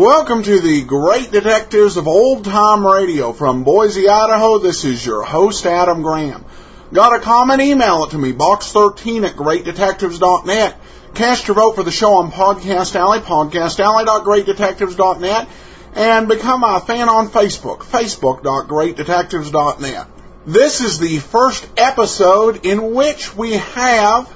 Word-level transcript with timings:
Welcome 0.00 0.42
to 0.44 0.60
the 0.60 0.82
Great 0.82 1.30
Detectives 1.30 1.98
of 1.98 2.08
Old 2.08 2.46
Time 2.46 2.86
Radio 2.86 3.34
from 3.34 3.64
Boise, 3.64 4.08
Idaho. 4.08 4.56
This 4.56 4.86
is 4.86 5.04
your 5.04 5.22
host, 5.22 5.66
Adam 5.66 6.00
Graham. 6.00 6.46
Got 6.90 7.16
a 7.16 7.20
comment? 7.20 7.60
Email 7.60 8.04
it 8.04 8.12
to 8.12 8.18
me, 8.18 8.32
box13 8.32 9.28
at 9.28 9.36
greatdetectives.net. 9.36 10.80
Cast 11.12 11.48
your 11.48 11.56
vote 11.56 11.74
for 11.74 11.82
the 11.82 11.90
show 11.90 12.14
on 12.14 12.32
Podcast 12.32 12.96
Alley, 12.96 13.18
podcastalley.greatdetectives.net, 13.18 15.48
and 15.94 16.28
become 16.28 16.64
a 16.64 16.80
fan 16.80 17.10
on 17.10 17.28
Facebook, 17.28 17.80
facebook.greatdetectives.net. 17.80 20.06
This 20.46 20.80
is 20.80 20.98
the 20.98 21.18
first 21.18 21.68
episode 21.76 22.64
in 22.64 22.94
which 22.94 23.36
we 23.36 23.52
have 23.52 24.34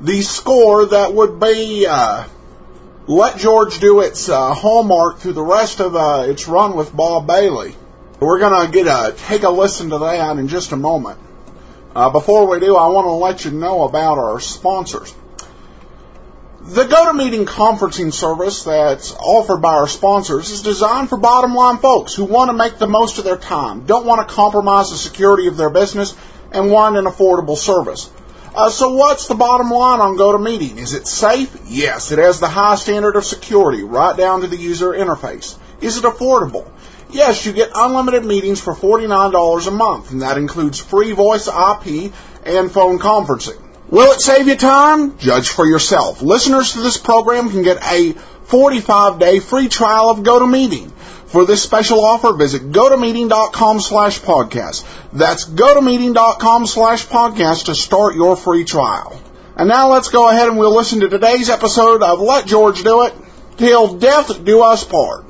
the 0.00 0.22
score 0.22 0.86
that 0.86 1.12
would 1.12 1.38
be 1.38 1.86
uh, 1.86 2.24
let 3.12 3.36
George 3.36 3.78
do 3.78 4.00
its 4.00 4.28
uh, 4.28 4.54
hallmark 4.54 5.18
through 5.18 5.34
the 5.34 5.42
rest 5.42 5.80
of 5.80 5.94
uh, 5.94 6.24
its 6.26 6.48
run 6.48 6.76
with 6.76 6.96
Bob 6.96 7.26
Bailey. 7.26 7.74
We're 8.20 8.38
going 8.38 8.66
to 8.66 8.72
get 8.72 8.86
a 8.86 9.14
take 9.14 9.42
a 9.42 9.50
listen 9.50 9.90
to 9.90 9.98
that 9.98 10.38
in 10.38 10.48
just 10.48 10.72
a 10.72 10.76
moment. 10.76 11.20
Uh, 11.94 12.08
before 12.08 12.48
we 12.48 12.58
do, 12.58 12.74
I 12.74 12.88
want 12.88 13.06
to 13.06 13.10
let 13.10 13.44
you 13.44 13.50
know 13.50 13.82
about 13.82 14.16
our 14.16 14.40
sponsors. 14.40 15.14
The 16.62 16.84
GoToMeeting 16.84 17.44
conferencing 17.44 18.14
service 18.14 18.64
that's 18.64 19.12
offered 19.12 19.60
by 19.60 19.74
our 19.74 19.88
sponsors 19.88 20.50
is 20.50 20.62
designed 20.62 21.08
for 21.10 21.18
bottom 21.18 21.54
line 21.54 21.78
folks 21.78 22.14
who 22.14 22.24
want 22.24 22.48
to 22.50 22.56
make 22.56 22.78
the 22.78 22.86
most 22.86 23.18
of 23.18 23.24
their 23.24 23.36
time, 23.36 23.84
don't 23.84 24.06
want 24.06 24.26
to 24.26 24.34
compromise 24.34 24.90
the 24.90 24.96
security 24.96 25.48
of 25.48 25.56
their 25.56 25.70
business, 25.70 26.16
and 26.52 26.70
want 26.70 26.96
an 26.96 27.04
affordable 27.04 27.58
service. 27.58 28.10
Uh, 28.54 28.68
so 28.68 28.92
what's 28.92 29.28
the 29.28 29.34
bottom 29.34 29.70
line 29.70 30.00
on 30.00 30.16
GoToMeeting? 30.16 30.76
Is 30.76 30.92
it 30.92 31.06
safe? 31.06 31.56
Yes, 31.68 32.12
it 32.12 32.18
has 32.18 32.38
the 32.38 32.48
high 32.48 32.74
standard 32.74 33.16
of 33.16 33.24
security 33.24 33.82
right 33.82 34.14
down 34.14 34.42
to 34.42 34.46
the 34.46 34.58
user 34.58 34.90
interface. 34.90 35.56
Is 35.80 35.96
it 35.96 36.04
affordable? 36.04 36.70
Yes, 37.10 37.46
you 37.46 37.52
get 37.52 37.70
unlimited 37.74 38.24
meetings 38.24 38.60
for 38.60 38.74
$49 38.74 39.66
a 39.66 39.70
month, 39.70 40.10
and 40.12 40.22
that 40.22 40.36
includes 40.36 40.78
free 40.80 41.12
voice 41.12 41.48
IP 41.48 42.12
and 42.44 42.70
phone 42.70 42.98
conferencing. 42.98 43.60
Will 43.88 44.12
it 44.12 44.20
save 44.20 44.48
you 44.48 44.56
time? 44.56 45.18
Judge 45.18 45.48
for 45.48 45.66
yourself. 45.66 46.22
Listeners 46.22 46.72
to 46.72 46.80
this 46.80 46.98
program 46.98 47.50
can 47.50 47.62
get 47.62 47.78
a 47.78 48.14
45-day 48.48 49.40
free 49.40 49.68
trial 49.68 50.10
of 50.10 50.18
GoToMeeting. 50.18 50.90
For 51.32 51.46
this 51.46 51.62
special 51.62 52.04
offer, 52.04 52.34
visit 52.34 52.72
gotomeeting.com 52.72 53.80
slash 53.80 54.20
podcast. 54.20 54.84
That's 55.14 55.46
gotomeeting.com 55.46 56.66
slash 56.66 57.06
podcast 57.06 57.64
to 57.64 57.74
start 57.74 58.14
your 58.14 58.36
free 58.36 58.64
trial. 58.64 59.18
And 59.56 59.66
now 59.66 59.88
let's 59.88 60.10
go 60.10 60.28
ahead 60.28 60.48
and 60.48 60.58
we'll 60.58 60.76
listen 60.76 61.00
to 61.00 61.08
today's 61.08 61.48
episode 61.48 62.02
of 62.02 62.20
Let 62.20 62.44
George 62.44 62.82
Do 62.82 63.04
It, 63.04 63.14
Till 63.56 63.94
Death 63.94 64.44
Do 64.44 64.60
Us 64.60 64.84
Part. 64.84 65.24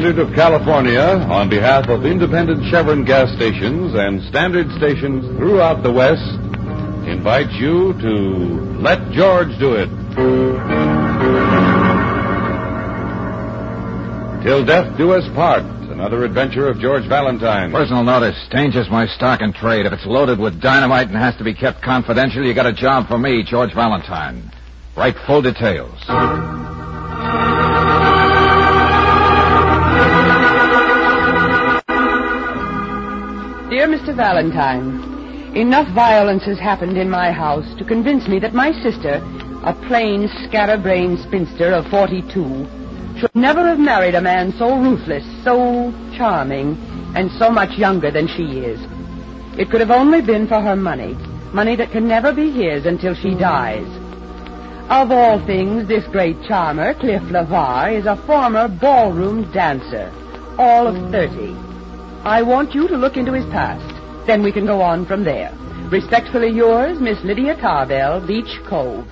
Standard 0.00 0.28
of 0.28 0.34
California, 0.34 0.98
on 0.98 1.50
behalf 1.50 1.90
of 1.90 2.06
independent 2.06 2.64
Chevron 2.70 3.04
gas 3.04 3.30
stations 3.36 3.92
and 3.94 4.22
standard 4.30 4.66
stations 4.78 5.26
throughout 5.36 5.82
the 5.82 5.92
West, 5.92 6.24
invites 7.06 7.52
you 7.60 7.92
to 8.00 8.80
Let 8.80 9.12
George 9.12 9.52
Do 9.58 9.74
It. 9.74 9.90
Till 14.42 14.64
Death 14.64 14.96
Do 14.96 15.12
Us 15.12 15.28
Part, 15.34 15.64
another 15.92 16.24
adventure 16.24 16.66
of 16.66 16.78
George 16.78 17.06
Valentine. 17.06 17.70
Personal 17.70 18.02
notice. 18.02 18.38
Danger's 18.50 18.88
my 18.88 19.06
stock 19.06 19.42
and 19.42 19.54
trade. 19.54 19.84
If 19.84 19.92
it's 19.92 20.06
loaded 20.06 20.38
with 20.38 20.62
dynamite 20.62 21.08
and 21.08 21.16
has 21.18 21.36
to 21.36 21.44
be 21.44 21.52
kept 21.52 21.82
confidential, 21.82 22.42
you 22.42 22.54
got 22.54 22.64
a 22.64 22.72
job 22.72 23.06
for 23.06 23.18
me, 23.18 23.44
George 23.46 23.74
Valentine. 23.74 24.50
Write 24.96 25.16
full 25.26 25.42
details. 25.42 26.00
Dear 33.70 33.86
Mr. 33.86 34.16
Valentine, 34.16 35.54
enough 35.54 35.86
violence 35.94 36.42
has 36.42 36.58
happened 36.58 36.98
in 36.98 37.08
my 37.08 37.30
house 37.30 37.72
to 37.78 37.84
convince 37.84 38.26
me 38.26 38.40
that 38.40 38.52
my 38.52 38.72
sister, 38.82 39.22
a 39.62 39.72
plain, 39.86 40.28
scatterbrained 40.42 41.20
spinster 41.20 41.72
of 41.72 41.86
42, 41.86 42.66
should 43.20 43.32
never 43.32 43.64
have 43.64 43.78
married 43.78 44.16
a 44.16 44.20
man 44.20 44.52
so 44.58 44.76
ruthless, 44.76 45.24
so 45.44 45.92
charming, 46.16 46.76
and 47.14 47.30
so 47.38 47.48
much 47.48 47.78
younger 47.78 48.10
than 48.10 48.26
she 48.26 48.58
is. 48.58 48.80
It 49.56 49.70
could 49.70 49.80
have 49.80 49.92
only 49.92 50.20
been 50.20 50.48
for 50.48 50.60
her 50.60 50.74
money, 50.74 51.14
money 51.52 51.76
that 51.76 51.92
can 51.92 52.08
never 52.08 52.32
be 52.32 52.50
his 52.50 52.86
until 52.86 53.14
she 53.14 53.36
dies. 53.36 53.86
Of 54.90 55.12
all 55.12 55.38
things, 55.46 55.86
this 55.86 56.04
great 56.08 56.42
charmer, 56.42 56.92
Cliff 56.94 57.22
Lavar, 57.22 57.96
is 57.96 58.06
a 58.06 58.16
former 58.26 58.66
ballroom 58.66 59.48
dancer, 59.52 60.12
all 60.58 60.88
of 60.88 61.12
30. 61.12 61.69
I 62.24 62.42
want 62.42 62.74
you 62.74 62.86
to 62.88 62.96
look 62.98 63.16
into 63.16 63.32
his 63.32 63.46
past. 63.46 64.26
Then 64.26 64.42
we 64.42 64.52
can 64.52 64.66
go 64.66 64.82
on 64.82 65.06
from 65.06 65.24
there. 65.24 65.52
Respectfully 65.90 66.50
yours, 66.50 67.00
Miss 67.00 67.18
Lydia 67.24 67.56
Tarbell, 67.56 68.26
Beach 68.26 68.60
Cove. 68.66 69.06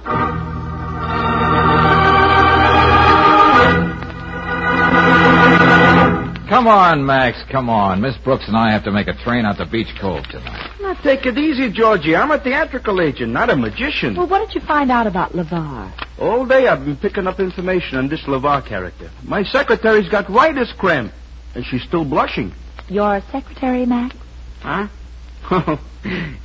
Come 6.49 6.67
on, 6.67 7.05
Max, 7.05 7.43
come 7.51 7.69
on. 7.71 8.01
Miss 8.01 8.17
Brooks 8.19 8.47
and 8.47 8.57
I 8.57 8.73
have 8.73 8.85
to 8.85 8.91
make 8.91 9.07
a 9.07 9.13
train 9.13 9.45
out 9.45 9.57
to 9.59 9.67
Beach 9.67 9.95
Cove 10.01 10.25
tonight. 10.29 10.71
Now, 10.81 10.95
take 10.95 11.27
it 11.27 11.37
easy, 11.39 11.71
Georgie. 11.71 12.17
I'm 12.17 12.31
a 12.31 12.39
theatrical 12.39 13.01
agent, 13.01 13.33
not 13.33 13.51
a 13.51 13.57
magician. 13.57 14.17
Well, 14.17 14.29
what 14.29 14.47
did 14.47 14.55
you 14.55 14.67
find 14.67 14.91
out 14.91 15.07
about 15.07 15.33
LeVar? 15.33 15.93
All 16.19 16.47
day 16.47 16.67
I've 16.67 16.85
been 16.85 16.97
picking 16.97 17.27
up 17.27 17.41
information 17.41 17.99
on 17.99 18.09
this 18.09 18.21
LeVar 18.23 18.67
character. 18.67 19.11
My 19.25 19.45
secretary's 19.45 20.09
got 20.09 20.29
writer's 20.31 20.73
cramp, 20.79 21.13
and 21.55 21.65
she's 21.65 21.83
still 21.83 22.05
blushing. 22.05 22.53
Your 22.89 23.21
secretary, 23.33 23.87
Max? 23.87 24.17
Huh? 24.61 24.89
Oh, 25.51 25.81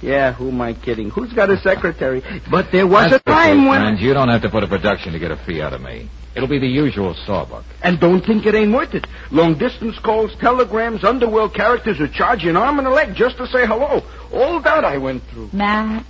yeah, 0.02 0.32
who 0.32 0.48
am 0.48 0.62
I 0.62 0.74
kidding? 0.74 1.10
Who's 1.10 1.34
got 1.34 1.50
a 1.50 1.58
secretary? 1.58 2.24
But 2.50 2.72
there 2.72 2.88
was 2.88 3.12
That's 3.12 3.22
a 3.28 3.30
time 3.30 3.66
when... 3.66 3.82
friends. 3.82 4.02
You 4.02 4.14
don't 4.14 4.30
have 4.30 4.44
to 4.44 4.50
put 4.50 4.64
a 4.64 4.68
production 4.68 5.12
to 5.12 5.20
get 5.20 5.30
a 5.30 5.36
fee 5.36 5.62
out 5.62 5.74
of 5.74 5.82
me. 5.82 6.10
It'll 6.36 6.48
be 6.48 6.58
the 6.58 6.68
usual 6.68 7.14
sawbuck. 7.14 7.66
And 7.84 8.00
don't 8.00 8.26
think 8.26 8.46
it 8.46 8.56
ain't 8.56 8.74
worth 8.74 8.94
it. 8.96 9.06
Long 9.30 9.58
distance 9.58 10.00
calls, 10.00 10.34
telegrams, 10.40 11.04
underworld 11.04 11.54
characters 11.54 11.98
who 11.98 12.08
charge 12.08 12.44
you 12.44 12.50
an 12.52 12.56
arm 12.56 12.80
and 12.80 12.88
a 12.88 12.92
leg 12.92 13.14
just 13.14 13.38
to 13.38 13.48
say 13.48 13.68
hello. 13.68 14.04
All 14.32 14.62
that 14.62 14.86
I 14.86 14.98
went 15.00 15.24
through. 15.24 15.50
Max? 15.52 16.08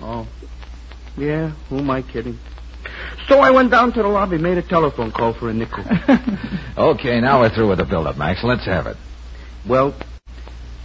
Oh. 0.00 0.26
Yeah, 1.16 1.50
who 1.68 1.78
am 1.78 1.90
I 1.90 2.02
kidding? 2.02 2.38
So 3.28 3.40
I 3.40 3.50
went 3.52 3.70
down 3.70 3.92
to 3.92 4.02
the 4.02 4.08
lobby, 4.08 4.38
made 4.38 4.58
a 4.58 4.62
telephone 4.62 5.12
call 5.12 5.34
for 5.34 5.50
a 5.50 5.54
nickel. 5.54 5.84
Okay, 6.78 7.20
now 7.20 7.40
we're 7.40 7.50
through 7.50 7.70
with 7.70 7.78
the 7.78 7.84
build-up, 7.84 8.16
Max. 8.16 8.44
Let's 8.44 8.64
have 8.66 8.86
it. 8.86 8.96
Well, 9.68 9.94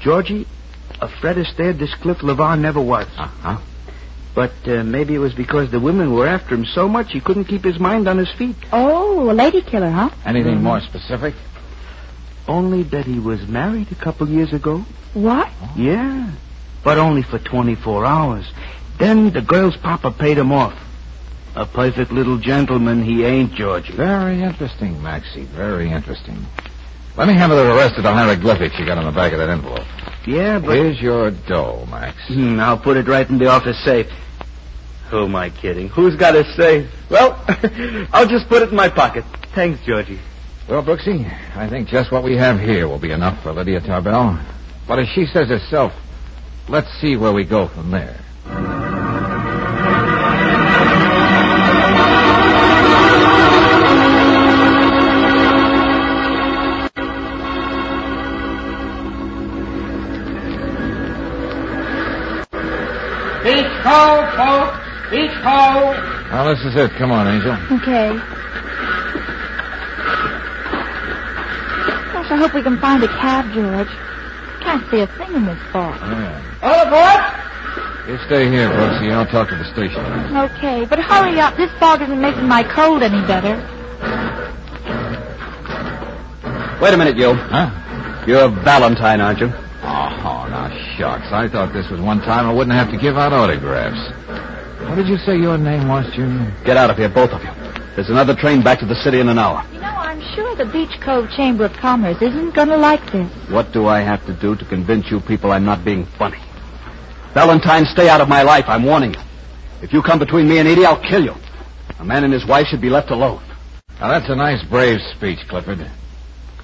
Georgie, 0.01 0.45
a 0.99 1.07
Fred 1.07 1.37
Astaire 1.37 1.77
this 1.77 1.93
Cliff 1.95 2.19
Lavar 2.19 2.59
never 2.59 2.81
was. 2.81 3.07
Uh-huh. 3.17 3.59
But 4.35 4.53
uh, 4.67 4.83
maybe 4.83 5.13
it 5.13 5.19
was 5.19 5.33
because 5.33 5.69
the 5.71 5.79
women 5.79 6.13
were 6.13 6.27
after 6.27 6.55
him 6.55 6.65
so 6.65 6.87
much 6.87 7.11
he 7.11 7.21
couldn't 7.21 7.45
keep 7.45 7.63
his 7.63 7.79
mind 7.79 8.07
on 8.07 8.17
his 8.17 8.31
feet. 8.31 8.55
Oh, 8.71 9.29
a 9.29 9.33
lady 9.33 9.61
killer, 9.61 9.91
huh? 9.91 10.09
Anything 10.25 10.63
more 10.63 10.81
specific? 10.81 11.35
Only 12.47 12.83
that 12.83 13.05
he 13.05 13.19
was 13.19 13.47
married 13.47 13.91
a 13.91 13.95
couple 13.95 14.27
years 14.27 14.51
ago. 14.51 14.83
What? 15.13 15.49
Yeah. 15.77 16.33
But 16.83 16.97
only 16.97 17.21
for 17.21 17.39
24 17.39 18.05
hours. 18.05 18.51
Then 18.99 19.31
the 19.31 19.41
girl's 19.41 19.77
papa 19.77 20.11
paid 20.11 20.37
him 20.37 20.51
off. 20.51 20.77
A 21.55 21.65
perfect 21.67 22.11
little 22.11 22.39
gentleman 22.39 23.03
he 23.03 23.23
ain't, 23.23 23.53
Georgie. 23.53 23.95
Very 23.95 24.41
interesting, 24.41 25.01
Maxie. 25.03 25.45
Very 25.45 25.91
interesting. 25.91 26.45
Let 27.15 27.27
me 27.27 27.35
handle 27.35 27.63
the 27.63 27.75
rest 27.75 27.95
of 27.97 28.03
the 28.03 28.11
hieroglyphics 28.11 28.79
you 28.79 28.85
got 28.85 28.97
on 28.97 29.05
the 29.05 29.11
back 29.11 29.33
of 29.33 29.39
that 29.39 29.49
envelope. 29.49 29.85
Yeah, 30.25 30.57
but... 30.57 30.75
Here's 30.75 30.99
your 30.99 31.29
dough, 31.29 31.85
Max. 31.91 32.17
Hmm, 32.27 32.59
I'll 32.59 32.79
put 32.79 32.97
it 32.97 33.07
right 33.07 33.29
in 33.29 33.37
the 33.37 33.47
office 33.47 33.77
safe. 33.83 34.07
Who 35.11 35.25
am 35.25 35.35
I 35.35 35.51
kidding? 35.51 35.89
Who's 35.89 36.15
got 36.15 36.35
a 36.35 36.43
safe? 36.55 36.89
Well, 37.11 37.39
I'll 38.13 38.27
just 38.27 38.49
put 38.49 38.63
it 38.63 38.69
in 38.69 38.75
my 38.75 38.89
pocket. 38.89 39.25
Thanks, 39.53 39.85
Georgie. 39.85 40.19
Well, 40.67 40.81
Brooksy, 40.81 41.29
I 41.55 41.69
think 41.69 41.87
just 41.87 42.11
what 42.11 42.23
we 42.23 42.35
have 42.37 42.59
here 42.59 42.87
will 42.87 42.99
be 42.99 43.11
enough 43.11 43.43
for 43.43 43.51
Lydia 43.51 43.81
Tarbell. 43.81 44.39
But 44.87 44.97
as 44.97 45.07
she 45.09 45.27
says 45.27 45.49
herself, 45.49 45.93
let's 46.67 46.91
see 46.99 47.15
where 47.15 47.31
we 47.31 47.43
go 47.43 47.67
from 47.67 47.91
there. 47.91 48.19
This 66.53 66.65
is 66.65 66.75
it. 66.75 66.91
Come 66.97 67.11
on, 67.11 67.27
Angel. 67.27 67.53
Okay. 67.81 68.13
Gosh, 72.13 72.29
I 72.29 72.37
hope 72.37 72.53
we 72.53 72.61
can 72.61 72.77
find 72.77 73.03
a 73.03 73.07
cab, 73.07 73.51
George. 73.53 73.89
Can't 74.61 74.85
see 74.91 74.99
a 74.99 75.07
thing 75.07 75.33
in 75.33 75.45
this 75.45 75.57
fog. 75.71 75.97
Oh, 76.01 76.11
yeah. 76.11 77.39
You 78.07 78.17
stay 78.27 78.49
here, 78.51 78.69
Brooksy. 78.69 79.11
I'll 79.11 79.25
talk 79.25 79.49
to 79.49 79.55
the 79.55 79.65
station. 79.73 79.99
Okay, 80.37 80.85
but 80.85 80.99
hurry 80.99 81.39
up. 81.39 81.57
This 81.57 81.71
fog 81.79 82.01
isn't 82.01 82.21
making 82.21 82.47
my 82.47 82.63
cold 82.63 83.01
any 83.01 83.25
better. 83.25 83.57
Wait 86.79 86.93
a 86.93 86.97
minute, 86.97 87.17
you. 87.17 87.33
Huh? 87.33 87.71
You're 88.27 88.45
a 88.45 88.49
Valentine, 88.49 89.21
aren't 89.21 89.39
you? 89.39 89.47
Oh, 89.81 90.21
oh, 90.21 90.47
now, 90.49 90.69
shucks. 90.97 91.31
I 91.31 91.47
thought 91.47 91.73
this 91.73 91.89
was 91.89 91.99
one 91.99 92.19
time 92.19 92.45
I 92.45 92.53
wouldn't 92.53 92.75
have 92.75 92.91
to 92.91 92.97
give 92.97 93.17
out 93.17 93.33
autographs. 93.33 94.12
What 94.93 95.07
did 95.07 95.09
you 95.09 95.17
say 95.17 95.39
your 95.39 95.57
name 95.57 95.87
was, 95.87 96.05
Junior? 96.13 96.53
Get 96.65 96.77
out 96.77 96.91
of 96.91 96.97
here, 96.99 97.09
both 97.09 97.31
of 97.31 97.41
you. 97.41 97.49
There's 97.95 98.11
another 98.11 98.35
train 98.35 98.61
back 98.61 98.77
to 98.77 98.85
the 98.85 98.93
city 98.93 99.19
in 99.19 99.27
an 99.27 99.39
hour. 99.39 99.65
You 99.73 99.79
know, 99.79 99.87
I'm 99.87 100.21
sure 100.35 100.55
the 100.55 100.65
Beach 100.65 101.01
Cove 101.01 101.31
Chamber 101.31 101.65
of 101.65 101.73
Commerce 101.73 102.21
isn't 102.21 102.53
going 102.53 102.67
to 102.67 102.77
like 102.77 103.03
this. 103.11 103.27
What 103.49 103.71
do 103.71 103.87
I 103.87 104.01
have 104.01 104.23
to 104.27 104.33
do 104.33 104.55
to 104.55 104.63
convince 104.65 105.09
you 105.09 105.19
people 105.19 105.51
I'm 105.51 105.65
not 105.65 105.83
being 105.83 106.05
funny? 106.05 106.37
Valentine, 107.33 107.85
stay 107.85 108.07
out 108.07 108.21
of 108.21 108.29
my 108.29 108.43
life. 108.43 108.65
I'm 108.67 108.83
warning 108.83 109.15
you. 109.15 109.19
If 109.81 109.93
you 109.93 110.03
come 110.03 110.19
between 110.19 110.47
me 110.47 110.59
and 110.59 110.67
Edie, 110.67 110.85
I'll 110.85 111.01
kill 111.01 111.23
you. 111.23 111.33
A 111.97 112.05
man 112.05 112.23
and 112.23 112.31
his 112.31 112.45
wife 112.45 112.67
should 112.67 112.81
be 112.81 112.91
left 112.91 113.09
alone. 113.09 113.41
Now, 113.99 114.09
that's 114.09 114.29
a 114.29 114.35
nice, 114.35 114.63
brave 114.63 114.99
speech, 115.17 115.39
Clifford. 115.49 115.89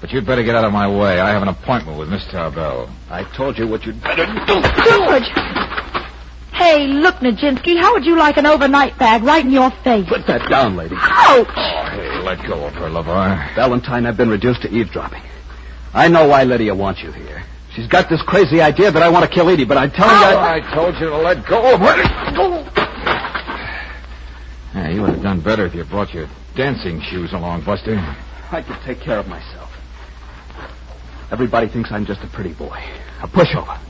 But 0.00 0.12
you'd 0.12 0.24
better 0.24 0.44
get 0.44 0.54
out 0.54 0.64
of 0.64 0.72
my 0.72 0.86
way. 0.86 1.18
I 1.18 1.30
have 1.30 1.42
an 1.42 1.48
appointment 1.48 1.98
with 1.98 2.08
Miss 2.08 2.24
Tarbell. 2.30 2.94
I 3.10 3.24
told 3.36 3.58
you 3.58 3.66
what 3.66 3.84
you'd 3.84 4.00
better 4.00 4.24
do. 4.24 4.62
George! 4.84 5.79
Hey, 6.60 6.88
look, 6.88 7.14
Nijinsky, 7.16 7.80
how 7.80 7.94
would 7.94 8.04
you 8.04 8.18
like 8.18 8.36
an 8.36 8.44
overnight 8.44 8.98
bag 8.98 9.22
right 9.22 9.42
in 9.42 9.50
your 9.50 9.70
face? 9.82 10.06
Put 10.06 10.26
that 10.26 10.46
down, 10.50 10.76
lady. 10.76 10.94
Ouch! 10.94 11.48
Oh, 11.48 11.88
hey, 11.90 12.20
let 12.22 12.46
go 12.46 12.66
of 12.66 12.74
her, 12.74 12.90
LeVar. 12.90 13.54
Valentine, 13.54 14.04
I've 14.04 14.18
been 14.18 14.28
reduced 14.28 14.60
to 14.60 14.68
eavesdropping. 14.68 15.22
I 15.94 16.08
know 16.08 16.28
why 16.28 16.44
Lydia 16.44 16.74
wants 16.74 17.02
you 17.02 17.12
here. 17.12 17.42
She's 17.74 17.86
got 17.86 18.10
this 18.10 18.20
crazy 18.26 18.60
idea 18.60 18.90
that 18.90 19.02
I 19.02 19.08
want 19.08 19.24
to 19.24 19.30
kill 19.34 19.48
Edie, 19.48 19.64
but 19.64 19.78
I'm 19.78 19.90
telling 19.90 20.14
you... 20.14 20.22
I... 20.22 20.34
Oh, 20.34 20.70
I 20.70 20.74
told 20.74 20.94
you 20.96 21.08
to 21.08 21.16
let 21.16 21.46
go 21.46 21.72
of 21.72 21.80
her. 21.80 21.96
Yeah, 24.74 24.90
you 24.90 25.00
would 25.00 25.12
have 25.12 25.22
done 25.22 25.40
better 25.40 25.64
if 25.64 25.74
you 25.74 25.82
brought 25.84 26.12
your 26.12 26.28
dancing 26.56 27.00
shoes 27.00 27.32
along, 27.32 27.64
Buster. 27.64 27.96
I 28.52 28.60
can 28.60 28.78
take 28.84 29.00
care 29.00 29.18
of 29.18 29.26
myself. 29.28 29.72
Everybody 31.30 31.68
thinks 31.68 31.90
I'm 31.90 32.04
just 32.04 32.22
a 32.22 32.26
pretty 32.26 32.52
boy. 32.52 32.84
A 33.22 33.28
pushover. 33.28 33.80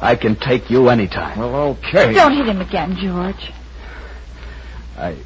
I 0.00 0.16
can 0.16 0.36
take 0.36 0.70
you 0.70 0.88
anytime. 0.88 1.38
Well, 1.38 1.78
okay. 1.84 2.12
Don't 2.12 2.36
hit 2.36 2.46
him 2.46 2.60
again, 2.60 2.96
George. 2.96 3.52
I. 4.96 5.18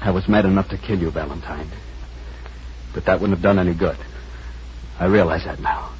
I 0.00 0.10
was 0.10 0.28
mad 0.28 0.44
enough 0.44 0.68
to 0.68 0.76
kill 0.76 0.98
you, 0.98 1.10
Valentine. 1.10 1.70
But 2.92 3.06
that 3.06 3.20
wouldn't 3.20 3.38
have 3.38 3.42
done 3.42 3.58
any 3.58 3.74
good. 3.74 3.96
I 4.98 5.06
realize 5.06 5.44
that 5.44 5.60
now. 5.60 5.92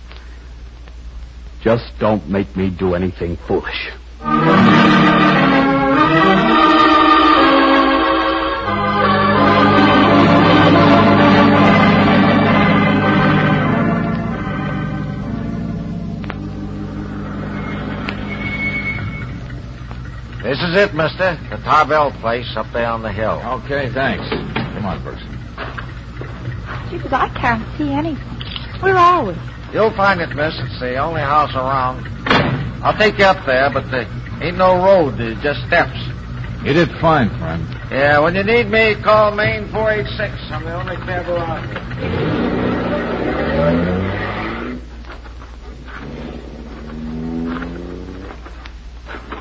Just 1.63 1.99
don't 1.99 2.29
make 2.29 2.55
me 2.55 2.69
do 2.69 2.95
anything 2.95 3.39
foolish. 3.49 3.91
This 20.75 20.87
is 20.87 20.91
it, 20.91 20.97
mister. 20.97 21.39
The 21.51 21.63
Tarbell 21.63 22.11
place 22.21 22.57
up 22.57 22.67
there 22.73 22.89
on 22.89 23.03
the 23.03 23.13
hill. 23.13 23.41
Okay, 23.63 23.89
thanks. 23.91 24.29
Come 24.29 24.85
on, 24.85 25.01
Brooks. 25.05 25.23
Gee, 26.91 26.99
I 27.15 27.29
can't 27.39 27.65
see 27.79 27.93
anything. 27.93 28.27
Where 28.81 28.97
are 28.97 29.25
we? 29.25 29.35
You'll 29.73 29.95
find 29.95 30.21
it, 30.21 30.35
miss. 30.35 30.59
It's 30.59 30.81
the 30.81 30.97
only 30.97 31.21
house 31.21 31.55
around. 31.55 32.09
I'll 32.83 32.99
take 32.99 33.19
you 33.21 33.25
up 33.25 33.47
there, 33.47 33.71
but 33.71 33.89
there 33.93 34.09
ain't 34.43 34.59
no 34.59 34.75
road. 34.85 35.17
There's 35.17 35.41
just 35.45 35.65
steps. 35.69 35.97
You 36.65 36.73
did 36.73 36.91
fine, 37.01 37.29
friend. 37.39 37.65
Yeah, 37.93 38.19
when 38.19 38.35
you 38.35 38.43
need 38.43 38.69
me, 38.69 38.97
call 38.97 39.31
Main 39.31 39.69
486. 39.69 40.35
I'm 40.51 40.65
the 40.65 40.75
only 40.75 40.97
cab 40.97 41.29
around 41.29 41.69
here. 41.69 41.85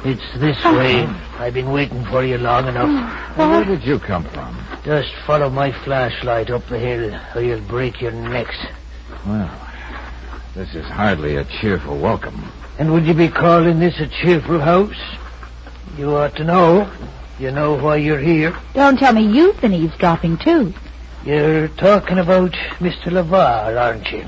It's 0.06 0.40
this 0.40 0.64
way. 0.66 1.08
Oh. 1.08 1.23
I've 1.40 1.54
been 1.54 1.72
waiting 1.72 2.06
for 2.06 2.24
you 2.24 2.38
long 2.38 2.68
enough. 2.68 3.20
Well, 3.38 3.50
where 3.50 3.66
did 3.66 3.84
you 3.84 3.98
come 3.98 4.26
from? 4.26 4.56
Just 4.86 5.12
follow 5.26 5.50
my 5.50 5.72
flashlight 5.72 6.52
up 6.52 6.68
the 6.68 6.78
hill, 6.78 7.20
or 7.34 7.42
you'll 7.42 7.62
break 7.62 8.00
your 8.00 8.12
necks. 8.12 8.56
Well, 9.26 9.50
this 10.54 10.76
is 10.76 10.86
hardly 10.86 11.38
a 11.38 11.46
cheerful 11.46 11.98
welcome. 11.98 12.52
And 12.78 12.94
would 12.94 13.06
you 13.08 13.16
be 13.16 13.28
calling 13.28 13.80
this 13.80 14.00
a 14.00 14.08
cheerful 14.08 14.60
house? 14.60 15.00
You 15.98 16.16
ought 16.16 16.36
to 16.36 16.44
know. 16.44 16.92
You 17.40 17.50
know 17.50 17.74
why 17.74 17.96
you're 17.96 18.20
here. 18.20 18.56
Don't 18.76 18.98
tell 18.98 19.14
me 19.14 19.26
you've 19.26 19.60
been 19.62 19.74
eavesdropping, 19.74 20.38
too. 20.38 20.74
You're 21.26 21.70
talking 21.70 22.20
about 22.20 22.52
Mr. 22.80 23.06
LeVar, 23.06 23.82
aren't 23.82 24.12
you? 24.12 24.26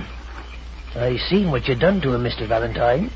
I 0.96 1.18
seen 1.30 1.52
what 1.52 1.68
you 1.68 1.76
done 1.76 2.02
to 2.02 2.14
him, 2.14 2.24
Mr. 2.24 2.48
Valentine. 2.48 3.12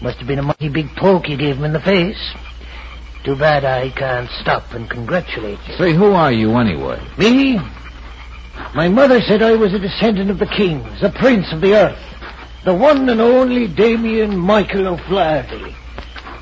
Must 0.00 0.18
have 0.18 0.28
been 0.28 0.38
a 0.38 0.42
mighty 0.42 0.68
big 0.68 0.94
poke 0.94 1.28
you 1.28 1.36
gave 1.36 1.56
him 1.56 1.64
in 1.64 1.72
the 1.72 1.80
face. 1.80 2.34
Too 3.26 3.34
bad 3.34 3.64
I 3.64 3.90
can't 3.90 4.30
stop 4.40 4.72
and 4.72 4.88
congratulate 4.88 5.58
you. 5.66 5.74
Say, 5.74 5.92
who 5.92 6.12
are 6.12 6.30
you 6.30 6.56
anyway? 6.58 7.04
Me? 7.18 7.58
My 8.72 8.88
mother 8.88 9.20
said 9.20 9.42
I 9.42 9.56
was 9.56 9.74
a 9.74 9.80
descendant 9.80 10.30
of 10.30 10.38
the 10.38 10.46
kings, 10.46 11.02
a 11.02 11.10
prince 11.10 11.52
of 11.52 11.60
the 11.60 11.74
earth. 11.74 11.98
The 12.64 12.72
one 12.72 13.08
and 13.08 13.20
only 13.20 13.66
Damien 13.66 14.38
Michael 14.38 14.86
O'Flaherty. 14.86 15.74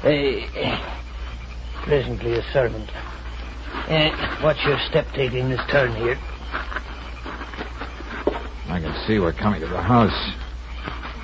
Uh, 0.04 0.94
presently 1.84 2.34
a 2.34 2.42
servant. 2.52 2.90
Uh, 3.88 4.40
watch 4.42 4.62
your 4.66 4.78
step 4.80 5.06
taking 5.14 5.48
this 5.48 5.62
turn 5.70 5.96
here. 5.96 6.18
I 8.68 8.78
can 8.78 8.94
see 9.06 9.18
we're 9.18 9.32
coming 9.32 9.60
to 9.60 9.68
the 9.68 9.80
house. 9.80 10.34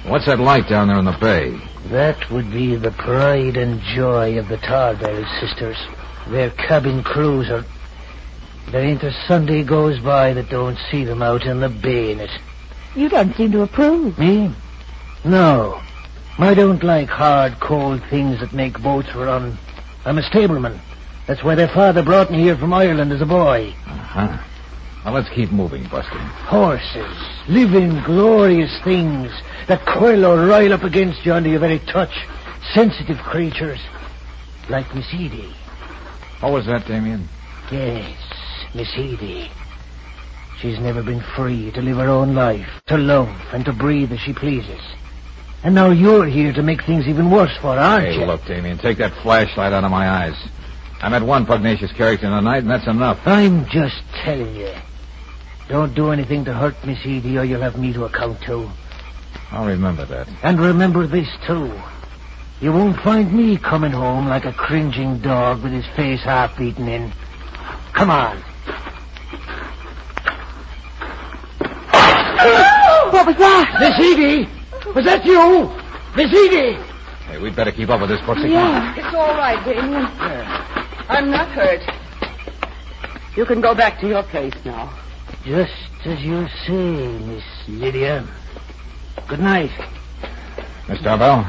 What's 0.07 0.25
that 0.25 0.41
light 0.41 0.71
down 0.71 0.89
there 0.89 0.99
in 0.99 1.05
the 1.05 1.19
bay? 1.21 1.61
That 1.87 2.31
would 2.31 2.51
be 2.53 2.77
the 2.77 2.91
pride 2.91 3.57
and 3.57 3.81
joy 3.81 4.39
of 4.39 4.49
the 4.49 4.59
Tarbell 4.59 5.25
sisters. 5.41 5.77
Their 6.29 6.51
cabin 6.51 7.03
cruiser. 7.03 7.65
There 8.71 8.85
ain't 8.85 9.03
a 9.03 9.13
Sunday 9.27 9.65
goes 9.65 9.99
by 9.99 10.35
that 10.35 10.51
don't 10.51 10.79
see 10.91 11.05
them 11.05 11.23
out 11.23 11.45
in 11.45 11.61
the 11.61 11.69
bay 11.69 12.13
in 12.13 12.21
it. 12.21 12.31
You 12.95 13.09
don't 13.09 13.35
seem 13.37 13.53
to 13.53 13.63
approve. 13.63 14.19
Me? 14.19 14.53
No. 15.25 15.81
I 16.39 16.55
don't 16.55 16.83
like 16.83 17.09
hard, 17.09 17.59
cold 17.61 18.03
things 18.05 18.41
that 18.41 18.53
make 18.53 18.81
boats 18.81 19.15
run. 19.15 19.59
I'm 20.05 20.19
a 20.19 20.23
stableman. 20.23 20.81
That's 21.27 21.43
why 21.43 21.55
their 21.55 21.69
father 21.69 22.03
brought 22.03 22.31
me 22.31 22.41
here 22.41 22.57
from 22.57 22.73
Ireland 22.73 23.13
as 23.13 23.21
a 23.21 23.27
boy. 23.27 23.75
Uh-huh. 23.87 24.39
Well, 25.05 25.15
let's 25.15 25.31
keep 25.31 25.51
moving, 25.51 25.85
Buster. 25.89 26.19
Horses, 26.19 27.17
living, 27.49 28.03
glorious 28.03 28.71
things 28.85 29.33
that 29.67 29.85
coil 29.87 30.27
or 30.27 30.47
rile 30.47 30.73
up 30.75 30.83
against 30.83 31.25
you 31.25 31.33
under 31.33 31.49
your 31.49 31.59
very 31.61 31.79
touch. 31.79 32.13
Sensitive 32.75 33.19
creatures, 33.19 33.81
like 34.69 34.95
Miss 34.95 35.07
Edie. 35.15 35.55
What 36.41 36.53
was 36.53 36.67
that, 36.67 36.87
Damien? 36.87 37.27
Yes, 37.73 38.15
Miss 38.75 38.91
Edie. 38.95 39.51
She's 40.61 40.79
never 40.79 41.03
been 41.03 41.23
free 41.35 41.71
to 41.73 41.81
live 41.81 41.97
her 41.97 42.09
own 42.11 42.35
life, 42.35 42.69
to 42.89 42.99
love 42.99 43.29
and 43.55 43.65
to 43.65 43.73
breathe 43.73 44.13
as 44.13 44.21
she 44.21 44.35
pleases. 44.35 44.81
And 45.65 45.75
now 45.75 45.91
you're 45.91 46.27
here 46.27 46.53
to 46.53 46.63
make 46.63 46.83
things 46.85 47.09
even 47.09 47.31
worse 47.31 47.57
for 47.57 47.75
her, 47.75 47.81
aren't 47.81 48.07
Hey, 48.09 48.21
you? 48.21 48.27
look, 48.27 48.45
Damien, 48.45 48.77
take 48.77 48.99
that 48.99 49.15
flashlight 49.23 49.73
out 49.73 49.85
of 49.85 49.91
my 49.91 50.09
eyes. 50.09 50.37
I 51.01 51.09
met 51.09 51.23
one 51.23 51.47
pugnacious 51.47 51.93
character 51.93 52.27
in 52.27 52.33
the 52.33 52.41
night, 52.41 52.59
and 52.63 52.71
that's 52.71 52.87
enough. 52.87 53.19
I'm 53.27 53.65
just 53.71 54.03
telling 54.23 54.55
you. 54.55 54.71
Don't 55.71 55.95
do 55.95 56.11
anything 56.11 56.45
to 56.47 56.53
hurt 56.53 56.75
Miss 56.85 56.99
Edie 57.05 57.39
or 57.39 57.45
you'll 57.45 57.61
have 57.63 57.79
me 57.79 57.93
to 57.93 58.05
account 58.05 58.43
to. 58.43 58.69
I'll 59.53 59.67
remember 59.67 60.05
that. 60.05 60.29
And 60.43 60.61
remember 60.61 61.07
this, 61.07 61.29
too. 61.47 61.73
You 62.61 62.73
won't 62.73 62.99
find 63.01 63.33
me 63.33 63.57
coming 63.57 63.93
home 63.93 64.27
like 64.27 64.45
a 64.45 64.53
cringing 64.53 65.21
dog 65.21 65.63
with 65.63 65.73
his 65.73 65.87
face 65.95 66.23
half 66.23 66.59
beaten 66.59 66.89
in. 66.89 67.13
Come 67.93 68.11
on. 68.11 68.39
What 73.13 73.27
was 73.29 73.37
that? 73.37 73.77
Miss 73.79 73.95
Edie! 73.95 74.49
Was 74.93 75.05
that 75.05 75.25
you? 75.25 75.71
Miss 76.17 76.33
Edie! 76.33 76.83
Hey, 77.27 77.39
we'd 77.39 77.55
better 77.55 77.71
keep 77.71 77.91
up 77.91 78.01
with 78.01 78.11
this, 78.11 78.21
Brooksy. 78.23 78.49
Come 78.49 78.55
oh, 78.55 78.59
on. 78.59 78.73
Yeah. 78.73 78.95
It's 78.97 79.15
all 79.15 79.37
right, 79.37 79.65
Damien. 79.65 80.07
I'm 81.09 81.31
not 81.31 81.49
hurt. 81.51 81.83
You 83.37 83.45
can 83.47 83.61
go 83.61 83.73
back 83.73 84.01
to 84.01 84.09
your 84.09 84.25
place 84.25 84.55
now. 84.65 84.93
Just 85.51 85.73
as 86.05 86.23
you 86.23 86.47
say, 86.65 87.19
Miss 87.27 87.43
Lydia. 87.67 88.25
Good 89.27 89.41
night. 89.41 89.73
Miss 90.89 91.03
Tarbell, 91.03 91.45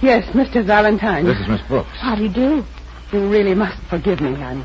Yes, 0.00 0.24
Mr. 0.28 0.64
Valentine. 0.64 1.24
this 1.24 1.36
is 1.40 1.48
Miss 1.48 1.60
Brooks. 1.62 1.90
How 1.98 2.14
do 2.14 2.22
you 2.22 2.28
do? 2.28 2.64
You 3.10 3.28
really 3.28 3.52
must 3.56 3.76
forgive 3.88 4.20
me. 4.20 4.36
I'm 4.36 4.64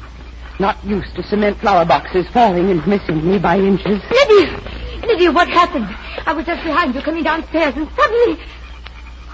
Not 0.60 0.78
used 0.86 1.16
to 1.16 1.24
cement 1.24 1.58
flower 1.58 1.86
boxes 1.86 2.28
falling 2.28 2.70
and 2.70 2.86
missing 2.86 3.28
me 3.28 3.40
by 3.40 3.58
inches. 3.58 4.00
Lydia! 4.12 4.60
Lydia, 5.08 5.32
what 5.32 5.48
happened? 5.48 5.88
I 6.28 6.32
was 6.34 6.46
just 6.46 6.64
behind 6.64 6.94
you 6.94 7.02
coming 7.02 7.24
downstairs 7.24 7.76
and 7.76 7.90
suddenly... 7.96 8.44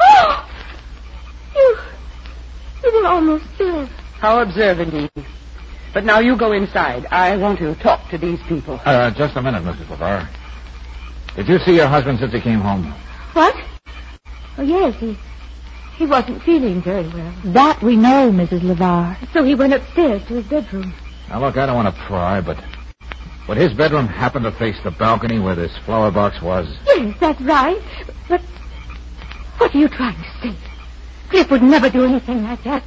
Oh! 0.01 0.50
You... 1.53 1.77
You 2.82 3.01
were 3.01 3.08
almost 3.10 3.44
dead. 3.58 3.89
How 4.20 4.39
observant, 4.41 4.94
Edie. 4.94 5.25
But 5.93 6.05
now 6.05 6.19
you 6.19 6.38
go 6.38 6.51
inside. 6.53 7.05
I 7.12 7.36
want 7.38 7.60
to 7.60 7.75
talk 7.75 8.10
to 8.10 8.17
these 8.17 8.39
people. 8.43 8.79
Uh, 8.86 9.12
just 9.12 9.36
a 9.36 9.41
minute, 9.41 9.63
Mrs. 9.63 9.86
LeVar. 9.88 10.27
Did 11.36 11.48
you 11.48 11.60
see 11.60 11.75
your 11.75 11.88
husband 11.88 12.19
since 12.19 12.33
he 12.33 12.39
came 12.39 12.60
home? 12.60 12.93
What? 13.33 13.55
Oh, 14.57 14.63
yes, 14.63 14.95
he... 14.95 15.17
He 15.98 16.05
wasn't 16.07 16.41
feeling 16.41 16.81
very 16.81 17.07
well. 17.10 17.33
That 17.45 17.81
we 17.83 17.95
know, 17.95 18.31
Mrs. 18.31 18.62
LeVar. 18.62 19.31
So 19.33 19.43
he 19.43 19.53
went 19.53 19.74
upstairs 19.74 20.25
to 20.27 20.36
his 20.36 20.45
bedroom. 20.45 20.93
Now, 21.29 21.41
look, 21.41 21.57
I 21.57 21.65
don't 21.65 21.75
want 21.75 21.93
to 21.93 22.01
pry, 22.01 22.41
but 22.41 22.57
would 23.48 23.57
his 23.57 23.74
bedroom 23.74 24.07
happen 24.07 24.43
to 24.43 24.51
face 24.51 24.77
the 24.83 24.91
balcony 24.91 25.39
where 25.39 25.55
this 25.55 25.77
flower 25.79 26.10
box 26.10 26.41
was? 26.41 26.75
Yes, 26.88 27.15
that's 27.19 27.41
right. 27.41 27.81
But 28.27 28.41
what 29.57 29.75
are 29.75 29.77
you 29.77 29.89
trying 29.89 30.15
to 30.15 30.41
say? 30.41 30.55
Cliff 31.29 31.51
would 31.51 31.62
never 31.62 31.89
do 31.89 32.03
anything 32.03 32.43
like 32.43 32.63
that. 32.63 32.83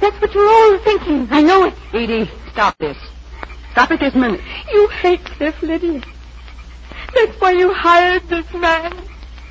That's 0.00 0.20
what 0.20 0.34
you're 0.34 0.48
all 0.48 0.78
thinking. 0.78 1.28
I 1.30 1.42
know 1.42 1.64
it. 1.64 1.74
Edie, 1.92 2.30
stop 2.52 2.76
this. 2.78 2.96
Stop 3.72 3.90
it 3.90 4.00
this 4.00 4.14
minute. 4.14 4.40
You 4.72 4.88
hate 4.88 5.24
Cliff, 5.24 5.62
Lydia. 5.62 6.02
That's 7.14 7.40
why 7.40 7.52
you 7.52 7.72
hired 7.72 8.22
this 8.28 8.50
man 8.54 8.92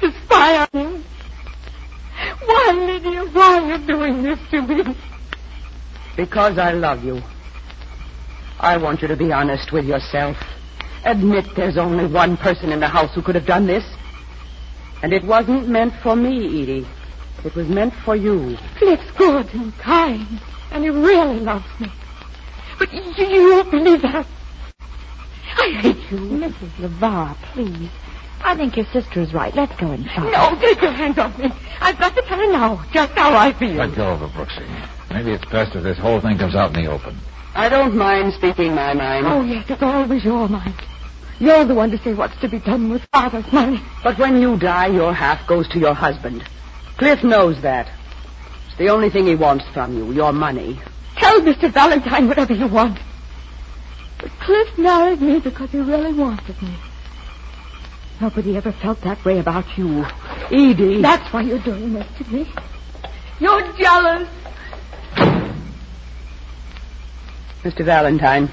to 0.02 0.12
spy 0.24 0.58
on 0.58 0.68
him. 0.74 1.04
Why, 2.46 2.72
Lydia, 2.74 3.26
why 3.26 3.60
are 3.60 3.78
you 3.78 3.88
doing 3.88 4.24
this 4.24 4.40
to 4.52 4.62
me? 4.62 4.96
Because 6.18 6.58
I 6.58 6.72
love 6.72 7.04
you. 7.04 7.22
I 8.60 8.78
want 8.78 9.02
you 9.02 9.08
to 9.08 9.16
be 9.16 9.32
honest 9.32 9.72
with 9.72 9.86
yourself. 9.86 10.38
Admit 11.06 11.46
there's 11.56 11.78
only 11.78 12.06
one 12.06 12.36
person 12.36 12.72
in 12.72 12.80
the 12.80 12.88
house 12.88 13.14
who 13.16 13.22
could 13.22 13.36
have 13.36 13.46
done 13.46 13.68
this. 13.68 13.86
And 15.02 15.14
it 15.14 15.24
wasn't 15.24 15.70
meant 15.70 15.94
for 16.04 16.16
me, 16.16 16.62
Edie. 16.62 16.88
It 17.46 17.56
was 17.56 17.68
meant 17.68 17.94
for 17.94 18.16
you. 18.16 18.58
Cliff's 18.78 19.12
good 19.18 19.48
and 19.54 19.78
kind, 19.78 20.42
and 20.72 20.84
he 20.84 20.90
really 20.90 21.40
loves 21.40 21.66
me. 21.80 21.88
But 22.78 22.94
you, 22.94 23.02
you 23.26 23.50
won't 23.52 23.72
believe 23.72 24.02
that. 24.02 24.28
I 25.58 25.72
hate 25.82 26.12
you. 26.12 26.18
Mrs. 26.18 26.72
LeVar, 26.80 27.36
please. 27.54 27.90
I 28.42 28.56
think 28.56 28.78
your 28.78 28.86
sister 28.88 29.22
is 29.22 29.34
right. 29.34 29.54
Let's 29.54 29.76
go 29.80 29.92
inside. 29.92 30.32
No, 30.32 30.60
take 30.62 30.82
your 30.82 30.92
hands 30.92 31.18
off 31.18 31.38
me. 31.38 31.52
I've 31.82 31.98
got 32.00 32.16
to 32.16 32.22
tell 32.22 32.40
her 32.40 32.52
now 32.52 32.86
just 32.92 33.12
how 33.14 33.36
I 33.36 33.52
feel. 33.54 33.74
Let 33.76 33.96
go 33.96 34.14
of 34.14 34.20
her, 34.20 34.28
Brooksy. 34.28 34.90
Maybe 35.12 35.32
it's 35.32 35.46
best 35.46 35.76
if 35.76 35.84
this 35.84 35.98
whole 35.98 36.22
thing 36.22 36.38
comes 36.38 36.56
out 36.56 36.76
in 36.76 36.84
the 36.86 36.92
open. 36.92 37.18
I 37.56 37.68
don't 37.68 37.96
mind 37.96 38.34
speaking 38.34 38.76
my 38.76 38.94
mind. 38.94 39.26
Oh, 39.28 39.42
yes, 39.42 39.66
it's 39.70 39.82
always 39.82 40.24
your 40.24 40.48
mind. 40.48 40.76
You're 41.40 41.66
the 41.66 41.74
one 41.74 41.90
to 41.92 41.98
say 41.98 42.14
what's 42.14 42.40
to 42.42 42.50
be 42.50 42.60
done 42.60 42.90
with 42.90 43.02
father's 43.14 43.52
money. 43.52 43.82
But 44.04 44.18
when 44.20 44.42
you 44.42 44.58
die, 44.58 44.88
your 44.88 45.14
half 45.14 45.46
goes 45.48 45.68
to 45.70 45.80
your 45.80 45.94
husband. 45.94 46.44
Cliff 47.00 47.24
knows 47.24 47.62
that. 47.62 47.90
It's 48.68 48.78
the 48.78 48.90
only 48.90 49.10
thing 49.10 49.26
he 49.26 49.34
wants 49.36 49.66
from 49.70 49.98
you, 49.98 50.12
your 50.12 50.34
money. 50.34 50.78
Tell 51.16 51.40
Mr. 51.40 51.72
Valentine 51.72 52.28
whatever 52.28 52.54
you 52.54 52.68
want. 52.68 53.00
But 54.18 54.32
Cliff 54.42 54.78
married 54.78 55.22
me 55.22 55.40
because 55.40 55.70
he 55.70 55.80
really 55.80 56.12
wanted 56.12 56.62
me. 56.62 56.76
Nobody 58.20 58.58
ever 58.58 58.74
felt 58.74 59.00
that 59.04 59.24
way 59.24 59.40
about 59.40 59.78
you. 59.78 60.04
Edie. 60.52 61.02
That's 61.02 61.32
why 61.32 61.44
you're 61.44 61.64
doing 61.64 61.94
this 61.94 62.06
to 62.18 62.34
me. 62.34 62.52
You're 63.40 63.72
jealous. 63.78 64.28
Mr. 67.64 67.86
Valentine, 67.86 68.50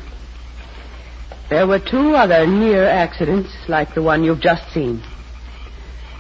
there 1.48 1.66
were 1.66 1.80
two 1.80 2.14
other 2.14 2.46
near 2.46 2.84
accidents 2.84 3.50
like 3.66 3.94
the 3.94 4.02
one 4.02 4.22
you've 4.22 4.40
just 4.40 4.72
seen. 4.72 5.02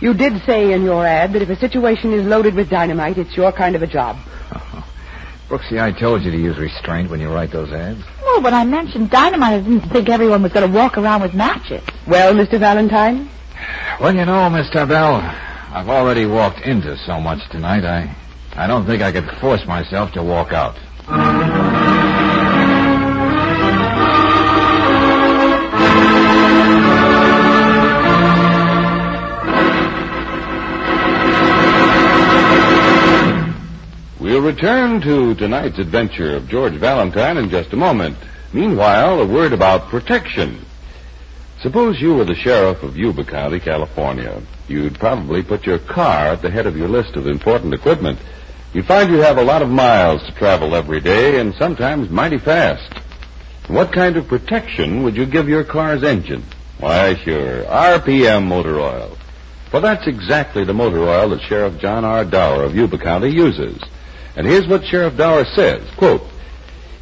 You 0.00 0.12
did 0.14 0.42
say 0.44 0.72
in 0.72 0.82
your 0.82 1.06
ad 1.06 1.32
that 1.32 1.42
if 1.42 1.48
a 1.48 1.56
situation 1.56 2.12
is 2.12 2.26
loaded 2.26 2.54
with 2.54 2.68
dynamite, 2.68 3.18
it's 3.18 3.36
your 3.36 3.52
kind 3.52 3.74
of 3.74 3.82
a 3.82 3.86
job. 3.86 4.16
Uh-huh. 4.50 4.82
Brooksy, 5.48 5.80
I 5.80 5.92
told 5.92 6.22
you 6.22 6.30
to 6.30 6.36
use 6.36 6.58
restraint 6.58 7.08
when 7.08 7.20
you 7.20 7.32
write 7.32 7.52
those 7.52 7.72
ads. 7.72 8.02
Well, 8.22 8.42
when 8.42 8.52
I 8.52 8.64
mentioned 8.64 9.10
dynamite, 9.10 9.52
I 9.52 9.60
didn't 9.60 9.88
think 9.88 10.08
everyone 10.08 10.42
was 10.42 10.52
going 10.52 10.70
to 10.70 10.76
walk 10.76 10.98
around 10.98 11.22
with 11.22 11.34
matches. 11.34 11.82
Well, 12.06 12.34
Mr. 12.34 12.58
Valentine? 12.58 13.30
Well, 14.00 14.14
you 14.14 14.24
know, 14.24 14.50
Miss 14.50 14.68
Tarbell, 14.70 15.14
I've 15.16 15.88
already 15.88 16.26
walked 16.26 16.60
into 16.60 16.96
so 16.98 17.20
much 17.20 17.48
tonight, 17.50 17.84
I, 17.84 18.14
I 18.54 18.66
don't 18.66 18.86
think 18.86 19.02
I 19.02 19.12
could 19.12 19.30
force 19.40 19.64
myself 19.66 20.12
to 20.12 20.22
walk 20.22 20.52
out. 20.52 20.76
Return 34.46 35.00
to 35.00 35.34
tonight's 35.34 35.80
adventure 35.80 36.36
of 36.36 36.48
George 36.48 36.74
Valentine 36.74 37.36
in 37.36 37.50
just 37.50 37.72
a 37.72 37.76
moment. 37.76 38.16
Meanwhile, 38.52 39.20
a 39.20 39.26
word 39.26 39.52
about 39.52 39.88
protection. 39.88 40.64
Suppose 41.62 42.00
you 42.00 42.14
were 42.14 42.24
the 42.24 42.36
sheriff 42.36 42.84
of 42.84 42.96
Yuba 42.96 43.24
County, 43.24 43.58
California. 43.58 44.40
You'd 44.68 45.00
probably 45.00 45.42
put 45.42 45.66
your 45.66 45.80
car 45.80 46.28
at 46.28 46.42
the 46.42 46.50
head 46.50 46.66
of 46.66 46.76
your 46.76 46.86
list 46.86 47.16
of 47.16 47.26
important 47.26 47.74
equipment. 47.74 48.20
You'd 48.72 48.86
find 48.86 49.10
you 49.10 49.18
have 49.18 49.38
a 49.38 49.42
lot 49.42 49.62
of 49.62 49.68
miles 49.68 50.22
to 50.22 50.32
travel 50.32 50.76
every 50.76 51.00
day 51.00 51.40
and 51.40 51.52
sometimes 51.56 52.08
mighty 52.08 52.38
fast. 52.38 53.00
What 53.66 53.92
kind 53.92 54.16
of 54.16 54.28
protection 54.28 55.02
would 55.02 55.16
you 55.16 55.26
give 55.26 55.48
your 55.48 55.64
car's 55.64 56.04
engine? 56.04 56.44
Why, 56.78 57.16
sure, 57.16 57.64
RPM 57.64 58.46
motor 58.46 58.78
oil. 58.78 59.18
Well, 59.72 59.82
that's 59.82 60.06
exactly 60.06 60.62
the 60.62 60.72
motor 60.72 61.02
oil 61.02 61.30
that 61.30 61.42
Sheriff 61.42 61.80
John 61.80 62.04
R. 62.04 62.24
Dower 62.24 62.62
of 62.62 62.76
Yuba 62.76 62.98
County 62.98 63.30
uses. 63.30 63.82
And 64.36 64.46
here's 64.46 64.68
what 64.68 64.84
Sheriff 64.84 65.16
Dower 65.16 65.46
says, 65.46 65.88
quote, 65.96 66.22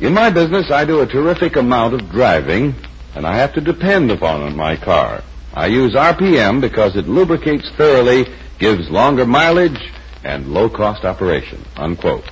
In 0.01 0.15
my 0.15 0.31
business, 0.31 0.71
I 0.71 0.85
do 0.85 1.01
a 1.01 1.07
terrific 1.07 1.57
amount 1.57 1.95
of 1.95 2.11
driving, 2.11 2.75
and 3.17 3.27
I 3.27 3.37
have 3.37 3.55
to 3.55 3.61
depend 3.61 4.13
upon 4.13 4.57
my 4.57 4.77
car. 4.77 5.23
I 5.53 5.67
use 5.67 5.95
RPM 5.95 6.61
because 6.61 6.97
it 6.97 7.09
lubricates 7.09 7.69
thoroughly, 7.71 8.27
gives 8.59 8.89
longer 8.89 9.27
mileage, 9.27 9.93
and 10.23 10.55
low-cost 10.55 11.05
operation, 11.05 11.65
unquote. 11.77 12.25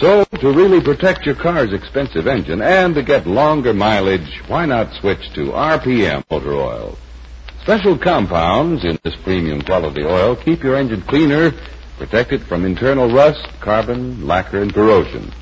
So, 0.00 0.24
to 0.24 0.52
really 0.52 0.80
protect 0.80 1.26
your 1.26 1.34
car's 1.34 1.72
expensive 1.72 2.26
engine 2.26 2.62
and 2.62 2.94
to 2.94 3.02
get 3.02 3.26
longer 3.26 3.74
mileage, 3.74 4.42
why 4.48 4.66
not 4.66 4.94
switch 4.94 5.32
to 5.34 5.52
RPM 5.52 6.24
motor 6.30 6.54
oil? 6.54 6.98
Special 7.62 7.96
compounds 7.96 8.84
in 8.84 8.98
this 9.04 9.14
premium 9.22 9.62
quality 9.62 10.02
oil 10.02 10.34
keep 10.34 10.64
your 10.64 10.74
engine 10.74 11.02
cleaner, 11.02 11.52
protect 12.02 12.32
it 12.32 12.42
from 12.42 12.64
internal 12.64 13.08
rust, 13.08 13.46
carbon, 13.60 14.26
lacquer, 14.26 14.60
and 14.60 14.74
corrosion. 14.74 15.32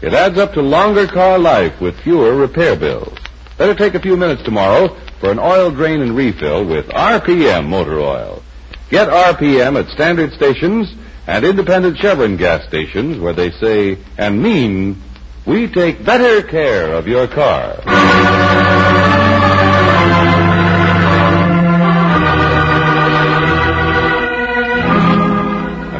It 0.00 0.14
adds 0.14 0.38
up 0.38 0.54
to 0.54 0.62
longer 0.62 1.06
car 1.06 1.38
life 1.38 1.78
with 1.78 2.00
fewer 2.00 2.34
repair 2.34 2.74
bills. 2.74 3.18
Better 3.58 3.74
take 3.74 3.94
a 3.94 4.00
few 4.00 4.16
minutes 4.16 4.42
tomorrow 4.42 4.96
for 5.20 5.30
an 5.30 5.38
oil 5.38 5.70
drain 5.70 6.00
and 6.00 6.16
refill 6.16 6.64
with 6.64 6.86
RPM 6.86 7.68
motor 7.68 8.00
oil. 8.00 8.42
Get 8.88 9.08
RPM 9.08 9.78
at 9.78 9.90
standard 9.90 10.32
stations 10.32 10.90
and 11.26 11.44
independent 11.44 11.98
Chevron 11.98 12.38
gas 12.38 12.66
stations 12.66 13.18
where 13.18 13.34
they 13.34 13.50
say 13.50 13.98
and 14.16 14.42
mean, 14.42 15.02
we 15.46 15.66
take 15.66 16.02
better 16.02 16.42
care 16.48 16.94
of 16.94 17.06
your 17.06 17.28
car. 17.28 19.25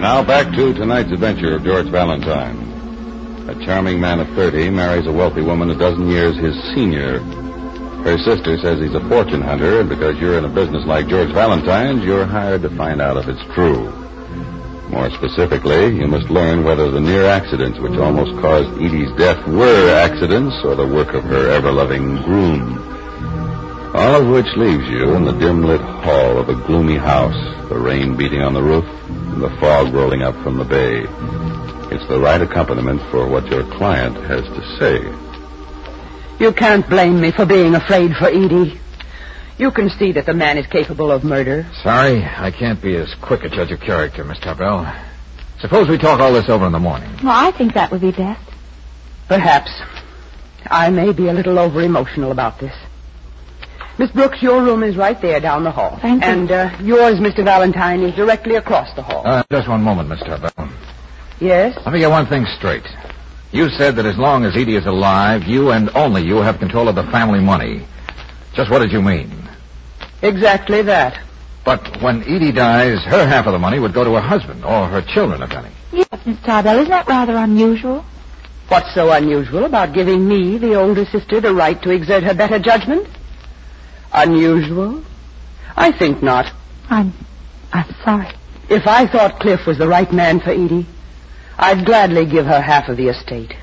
Now 0.07 0.23
back 0.23 0.55
to 0.55 0.73
tonight's 0.73 1.11
adventure 1.11 1.57
of 1.57 1.65
George 1.65 1.89
Valentine. 1.89 2.57
A 3.49 3.65
charming 3.67 4.01
man 4.01 4.21
of 4.21 4.29
30 4.37 4.71
marries 4.71 5.05
a 5.09 5.13
wealthy 5.13 5.43
woman 5.43 5.69
a 5.69 5.75
dozen 5.75 6.09
years 6.09 6.37
his 6.37 6.55
senior. 6.73 7.19
Her 8.05 8.17
sister 8.19 8.57
says 8.59 8.79
he's 8.79 8.95
a 8.95 9.09
fortune 9.09 9.43
hunter, 9.43 9.81
and 9.81 9.89
because 9.89 10.17
you're 10.21 10.39
in 10.39 10.45
a 10.45 10.49
business 10.49 10.87
like 10.87 11.09
George 11.09 11.33
Valentine's, 11.33 12.05
you're 12.05 12.25
hired 12.25 12.63
to 12.63 12.71
find 12.71 13.03
out 13.03 13.17
if 13.17 13.27
it's 13.27 13.43
true. 13.53 13.91
More 14.91 15.11
specifically, 15.11 15.97
you 15.97 16.07
must 16.07 16.31
learn 16.31 16.63
whether 16.63 16.89
the 16.89 17.01
near 17.01 17.25
accidents 17.25 17.81
which 17.81 17.99
almost 17.99 18.41
caused 18.41 18.81
Edie's 18.81 19.11
death 19.19 19.45
were 19.49 19.91
accidents 19.91 20.55
or 20.63 20.77
the 20.77 20.87
work 20.87 21.15
of 21.15 21.25
her 21.25 21.51
ever-loving 21.51 22.23
groom. 22.23 22.96
All 23.97 24.21
of 24.21 24.29
which 24.29 24.47
leaves 24.57 24.87
you 24.91 25.15
in 25.15 25.25
the 25.25 25.33
dim-lit 25.33 25.81
hall 25.81 26.39
of 26.39 26.51
a 26.51 26.55
gloomy 26.55 26.99
house, 26.99 27.69
the 27.71 27.79
rain 27.79 28.15
beating 28.15 28.43
on 28.43 28.53
the 28.53 28.63
roof 28.63 28.85
and 29.09 29.41
the 29.41 29.49
fog 29.59 29.95
rolling 29.95 30.21
up 30.21 30.35
from 30.43 30.59
the 30.59 30.65
bay. 30.67 31.07
It's 31.95 32.07
the 32.07 32.21
right 32.21 32.43
accompaniment 32.43 33.01
for 33.11 33.27
what 33.27 33.47
your 33.47 33.65
client 33.65 34.17
has 34.17 34.43
to 34.43 34.77
say. 34.79 35.01
You 36.39 36.53
can't 36.53 36.87
blame 36.87 37.19
me 37.23 37.33
for 37.33 37.47
being 37.47 37.75
afraid 37.75 38.15
for 38.17 38.27
Edie. 38.27 38.79
You 39.57 39.71
can 39.71 39.89
see 39.89 40.13
that 40.13 40.27
the 40.27 40.35
man 40.35 40.59
is 40.59 40.67
capable 40.67 41.11
of 41.11 41.25
murder. 41.25 41.67
Sorry, 41.83 42.23
I 42.23 42.51
can't 42.51 42.83
be 42.83 42.97
as 42.97 43.15
quick 43.23 43.45
a 43.45 43.49
judge 43.49 43.73
of 43.73 43.81
character, 43.81 44.25
Miss 44.25 44.39
Tarbell. 44.41 44.95
Suppose 45.61 45.89
we 45.89 45.97
talk 45.97 46.21
all 46.21 46.35
this 46.35 46.51
over 46.51 46.67
in 46.67 46.73
the 46.73 46.79
morning. 46.79 47.11
Well, 47.23 47.33
I 47.33 47.51
think 47.51 47.73
that 47.73 47.91
would 47.91 48.03
be 48.03 48.13
best. 48.13 48.47
Perhaps. 49.27 49.71
I 50.67 50.91
may 50.91 51.13
be 51.13 51.29
a 51.29 51.33
little 51.33 51.59
over 51.59 51.81
emotional 51.81 52.31
about 52.31 52.61
this. 52.61 52.75
Miss 53.99 54.11
Brooks, 54.11 54.43
your 54.43 54.63
room 54.63 54.83
is 54.83 54.95
right 54.97 55.19
there 55.23 55.41
down 55.41 55.65
the 55.65 55.71
hall. 55.71 55.99
Thank 56.03 56.23
you. 56.23 56.29
And 56.31 56.51
uh, 56.53 56.77
yours, 56.83 57.15
Mr. 57.15 57.43
Valentine, 57.43 58.01
is 58.03 58.15
directly 58.15 58.57
across 58.57 58.95
the 58.95 59.03
hall. 59.03 59.23
Uh, 59.27 59.43
just 59.51 59.69
one 59.69 59.83
moment, 59.83 60.11
Miss 60.11 60.21
Tarbell. 60.21 60.69
yes? 61.41 61.75
Let 61.85 61.95
me 61.95 62.01
get 62.01 62.11
one 62.11 62.27
thing 62.27 62.45
straight. 62.59 62.87
You 63.53 63.71
said 63.71 63.97
that 63.97 64.05
as 64.05 64.19
long 64.19 64.45
as 64.45 64.55
Edie 64.55 64.77
is 64.77 64.85
alive, 64.85 65.45
you 65.45 65.71
and 65.71 65.89
only 65.97 66.23
you 66.23 66.37
have 66.37 66.59
control 66.59 66.89
of 66.89 66.95
the 66.95 67.05
family 67.05 67.41
money. 67.41 67.87
Just 68.53 68.71
what 68.71 68.81
did 68.81 68.93
you 68.93 69.01
mean? 69.01 69.31
Exactly 70.21 70.83
that. 70.83 71.19
But 71.65 72.03
when 72.03 72.23
Edie 72.25 72.53
dies, 72.53 73.03
her 73.05 73.27
half 73.27 73.47
of 73.47 73.53
the 73.53 73.59
money 73.59 73.79
would 73.79 73.95
go 73.95 74.05
to 74.05 74.15
her 74.15 74.21
husband 74.21 74.63
or 74.65 74.87
her 74.89 75.01
children, 75.01 75.43
if 75.43 75.53
any. 75.53 75.71
Yes, 75.93 76.27
Miss 76.27 76.39
Tarbell, 76.43 76.79
isn't 76.81 76.91
that 76.91 77.09
rather 77.09 77.35
unusual? 77.37 78.05
What's 78.69 78.93
so 78.95 79.11
unusual 79.11 79.65
about 79.65 79.95
giving 79.95 80.29
me, 80.29 80.59
the 80.59 80.75
older 80.75 81.07
sister, 81.07 81.41
the 81.41 81.55
right 81.55 81.81
to 81.83 81.91
exert 81.91 82.25
her 82.25 82.35
better 82.35 82.59
judgment? 82.59 83.09
Unusual? 84.13 85.03
I 85.77 85.93
think 85.93 86.23
not. 86.23 86.53
I'm, 86.89 87.13
I'm 87.73 87.95
sorry. 88.05 88.29
If 88.69 88.87
I 88.87 89.07
thought 89.07 89.41
Cliff 89.41 89.67
was 89.67 89.79
the 89.79 89.89
right 89.89 90.11
man 90.13 90.41
for 90.41 90.51
Edie, 90.51 90.87
I'd 91.59 91.87
gladly 91.87 92.27
give 92.27 92.47
her 92.47 92.61
half 92.61 92.89
of 92.89 92.97
the 92.97 93.09
estate. 93.09 93.55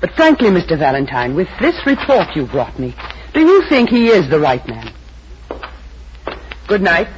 But 0.00 0.12
frankly, 0.12 0.48
Mr. 0.50 0.78
Valentine, 0.78 1.34
with 1.34 1.48
this 1.60 1.74
report 1.86 2.34
you 2.34 2.46
brought 2.46 2.78
me, 2.78 2.94
do 3.32 3.40
you 3.40 3.62
think 3.68 3.88
he 3.90 4.08
is 4.08 4.28
the 4.28 4.40
right 4.40 4.66
man? 4.66 4.92
Good 6.66 6.82
night. 6.82 7.08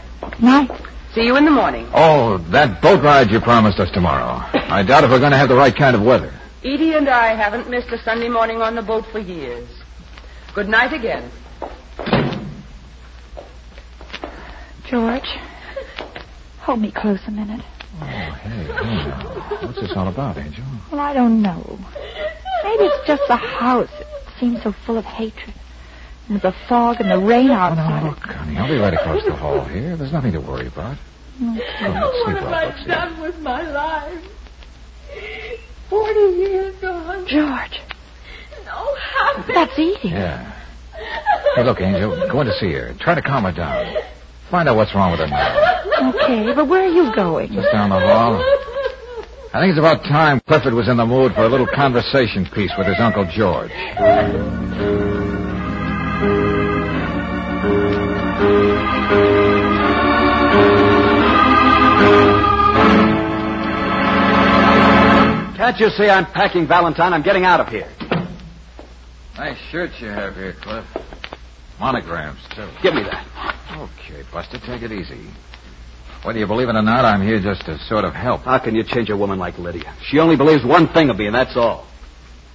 Night. 0.40 0.71
See 1.14 1.23
you 1.25 1.37
in 1.37 1.45
the 1.45 1.50
morning. 1.50 1.88
Oh, 1.95 2.38
that 2.50 2.83
boat 2.83 3.02
ride 3.02 3.31
you 3.31 3.40
promised 3.40 3.81
us 3.81 3.90
tomorrow. 3.90 4.45
I 4.52 4.83
doubt 4.83 5.05
if 5.05 5.11
we're 5.11 5.19
going 5.19 5.33
to 5.33 5.38
have 5.38 5.49
the 5.49 5.57
right 5.57 5.75
kind 5.75 5.97
of 5.97 6.02
weather. 6.02 6.33
Edie 6.62 6.95
and 6.95 7.09
I 7.09 7.35
haven't 7.35 7.71
missed 7.71 7.90
a 7.93 7.99
Sunday 8.02 8.28
morning 8.28 8.61
on 8.61 8.75
the 8.75 8.83
boat 8.83 9.05
for 9.11 9.19
years. 9.19 9.69
Good 10.55 10.69
night 10.69 10.93
again. 10.93 11.31
George, 14.88 15.28
hold 16.61 16.80
me 16.80 16.90
close 16.90 17.21
a 17.26 17.30
minute. 17.30 17.61
Oh, 18.00 18.04
hey, 18.04 18.64
hey 18.64 19.09
now. 19.09 19.21
What's 19.66 19.80
this 19.80 19.92
all 19.97 20.09
about, 20.09 20.38
Angel? 20.38 20.64
Well, 20.90 21.00
I 21.00 21.12
don't 21.12 21.42
know. 21.42 21.78
Maybe 22.64 22.85
it's 22.85 23.07
just 23.07 23.23
the 23.28 23.37
house. 23.37 23.90
It 24.00 24.07
seems 24.40 24.62
so 24.62 24.73
full 24.73 24.97
of 24.97 25.04
hatred. 25.04 25.54
And 26.28 26.40
the 26.40 26.52
fog 26.68 27.00
and 27.00 27.11
the 27.11 27.18
rain 27.18 27.50
Oh, 27.50 27.54
outside. 27.54 28.02
now, 28.02 28.09
look, 28.11 28.18
honey, 28.18 28.57
I'll 28.57 28.68
be 28.68 28.78
right 28.78 28.95
across 28.95 29.25
the 29.25 29.35
hall 29.35 29.64
here. 29.64 29.97
There's 29.97 30.12
nothing 30.12 30.33
to 30.33 30.40
worry 30.40 30.66
about. 30.66 30.97
Go 31.40 31.47
ahead, 31.50 32.02
sleep 32.25 32.26
What 32.26 32.42
have 32.42 32.52
I 32.52 32.71
Brooksy. 32.71 32.87
done 32.87 33.21
with 33.21 33.38
my 33.40 33.62
life? 33.62 34.25
Forty 35.88 36.21
years 36.37 36.75
gone. 36.76 37.26
George, 37.26 37.80
No 38.66 38.95
happiness. 39.16 39.54
that's 39.54 39.78
easy. 39.78 40.09
Yeah. 40.09 40.52
Hey, 41.54 41.64
look, 41.64 41.80
Angel, 41.80 42.28
go 42.28 42.40
in 42.42 42.47
to 42.47 42.52
see 42.59 42.73
her. 42.73 42.92
Try 43.00 43.14
to 43.14 43.23
calm 43.23 43.45
her 43.45 43.52
down. 43.52 43.95
Find 44.50 44.69
out 44.69 44.76
what's 44.76 44.95
wrong 44.95 45.11
with 45.11 45.21
her 45.21 45.26
now. 45.26 46.11
Okay, 46.15 46.54
but 46.54 46.69
where 46.69 46.84
are 46.84 46.89
you 46.89 47.15
going? 47.15 47.52
Just 47.52 47.71
down 47.71 47.91
the 47.91 48.00
hall. 48.00 48.37
I 49.52 49.61
think 49.61 49.71
it's 49.71 49.78
about 49.78 50.02
time 50.04 50.41
Clifford 50.41 50.73
was 50.75 50.89
in 50.89 50.97
the 50.97 51.06
mood 51.06 51.34
for 51.34 51.45
a 51.45 51.49
little 51.49 51.67
conversation 51.67 52.47
piece 52.54 52.73
with 52.78 52.87
his 52.87 52.99
Uncle 52.99 53.25
George. 53.25 53.71
Can't 65.56 65.78
you 65.80 65.91
see 65.91 66.08
I'm 66.08 66.25
packing 66.25 66.67
Valentine? 66.67 67.13
I'm 67.13 67.23
getting 67.23 67.45
out 67.45 67.61
of 67.61 67.69
here. 67.69 67.91
Nice 69.37 69.58
shirt 69.71 69.91
you 70.00 70.08
have 70.08 70.34
here, 70.34 70.54
Cliff. 70.63 70.84
Monograms, 71.78 72.41
too. 72.54 72.69
Give 72.82 72.95
me 72.95 73.02
that. 73.04 73.26
Okay, 73.76 74.25
Buster, 74.32 74.58
take 74.58 74.82
it 74.82 74.93
easy. 74.93 75.30
Whether 76.25 76.41
you 76.41 76.47
believe 76.47 76.69
it 76.69 76.75
or 76.75 76.82
not, 76.82 77.04
I'm 77.04 77.23
here 77.23 77.41
just 77.41 77.64
to 77.67 77.78
sort 77.78 78.04
of 78.04 78.14
help. 78.14 78.43
How 78.43 78.58
can 78.58 78.75
you 78.75 78.82
change 78.82 79.08
a 79.10 79.17
woman 79.17 79.38
like 79.38 79.56
Lydia? 79.58 79.95
She 80.02 80.19
only 80.19 80.36
believes 80.36 80.64
one 80.64 80.88
thing 80.88 81.10
of 81.10 81.17
me, 81.17 81.26
and 81.26 81.34
that's 81.34 81.56
all. 81.56 81.86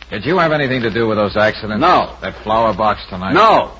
Did 0.09 0.25
you 0.25 0.37
have 0.37 0.51
anything 0.51 0.81
to 0.81 0.93
do 0.93 1.07
with 1.07 1.17
those 1.17 1.37
accidents? 1.37 1.79
No. 1.79 2.17
That 2.21 2.43
flower 2.43 2.75
box 2.75 3.01
tonight? 3.09 3.33
No. 3.33 3.79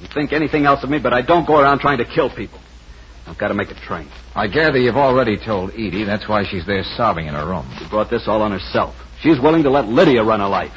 You 0.00 0.08
think 0.14 0.32
anything 0.32 0.64
else 0.64 0.82
of 0.82 0.88
me, 0.88 0.98
but 0.98 1.12
I 1.12 1.20
don't 1.20 1.46
go 1.46 1.60
around 1.60 1.80
trying 1.80 1.98
to 1.98 2.06
kill 2.06 2.30
people. 2.34 2.58
I've 3.26 3.36
got 3.38 3.48
to 3.48 3.54
make 3.54 3.70
a 3.70 3.74
train. 3.74 4.08
I 4.34 4.48
gather 4.48 4.78
you've 4.78 4.96
already 4.96 5.36
told 5.36 5.72
Edie. 5.74 6.04
That's 6.04 6.26
why 6.26 6.44
she's 6.44 6.66
there 6.66 6.82
sobbing 6.96 7.26
in 7.26 7.34
her 7.34 7.46
room. 7.46 7.70
She 7.78 7.88
brought 7.88 8.10
this 8.10 8.26
all 8.26 8.40
on 8.40 8.50
herself. 8.50 8.96
She's 9.20 9.38
willing 9.38 9.62
to 9.64 9.70
let 9.70 9.86
Lydia 9.86 10.24
run 10.24 10.40
her 10.40 10.48
life. 10.48 10.72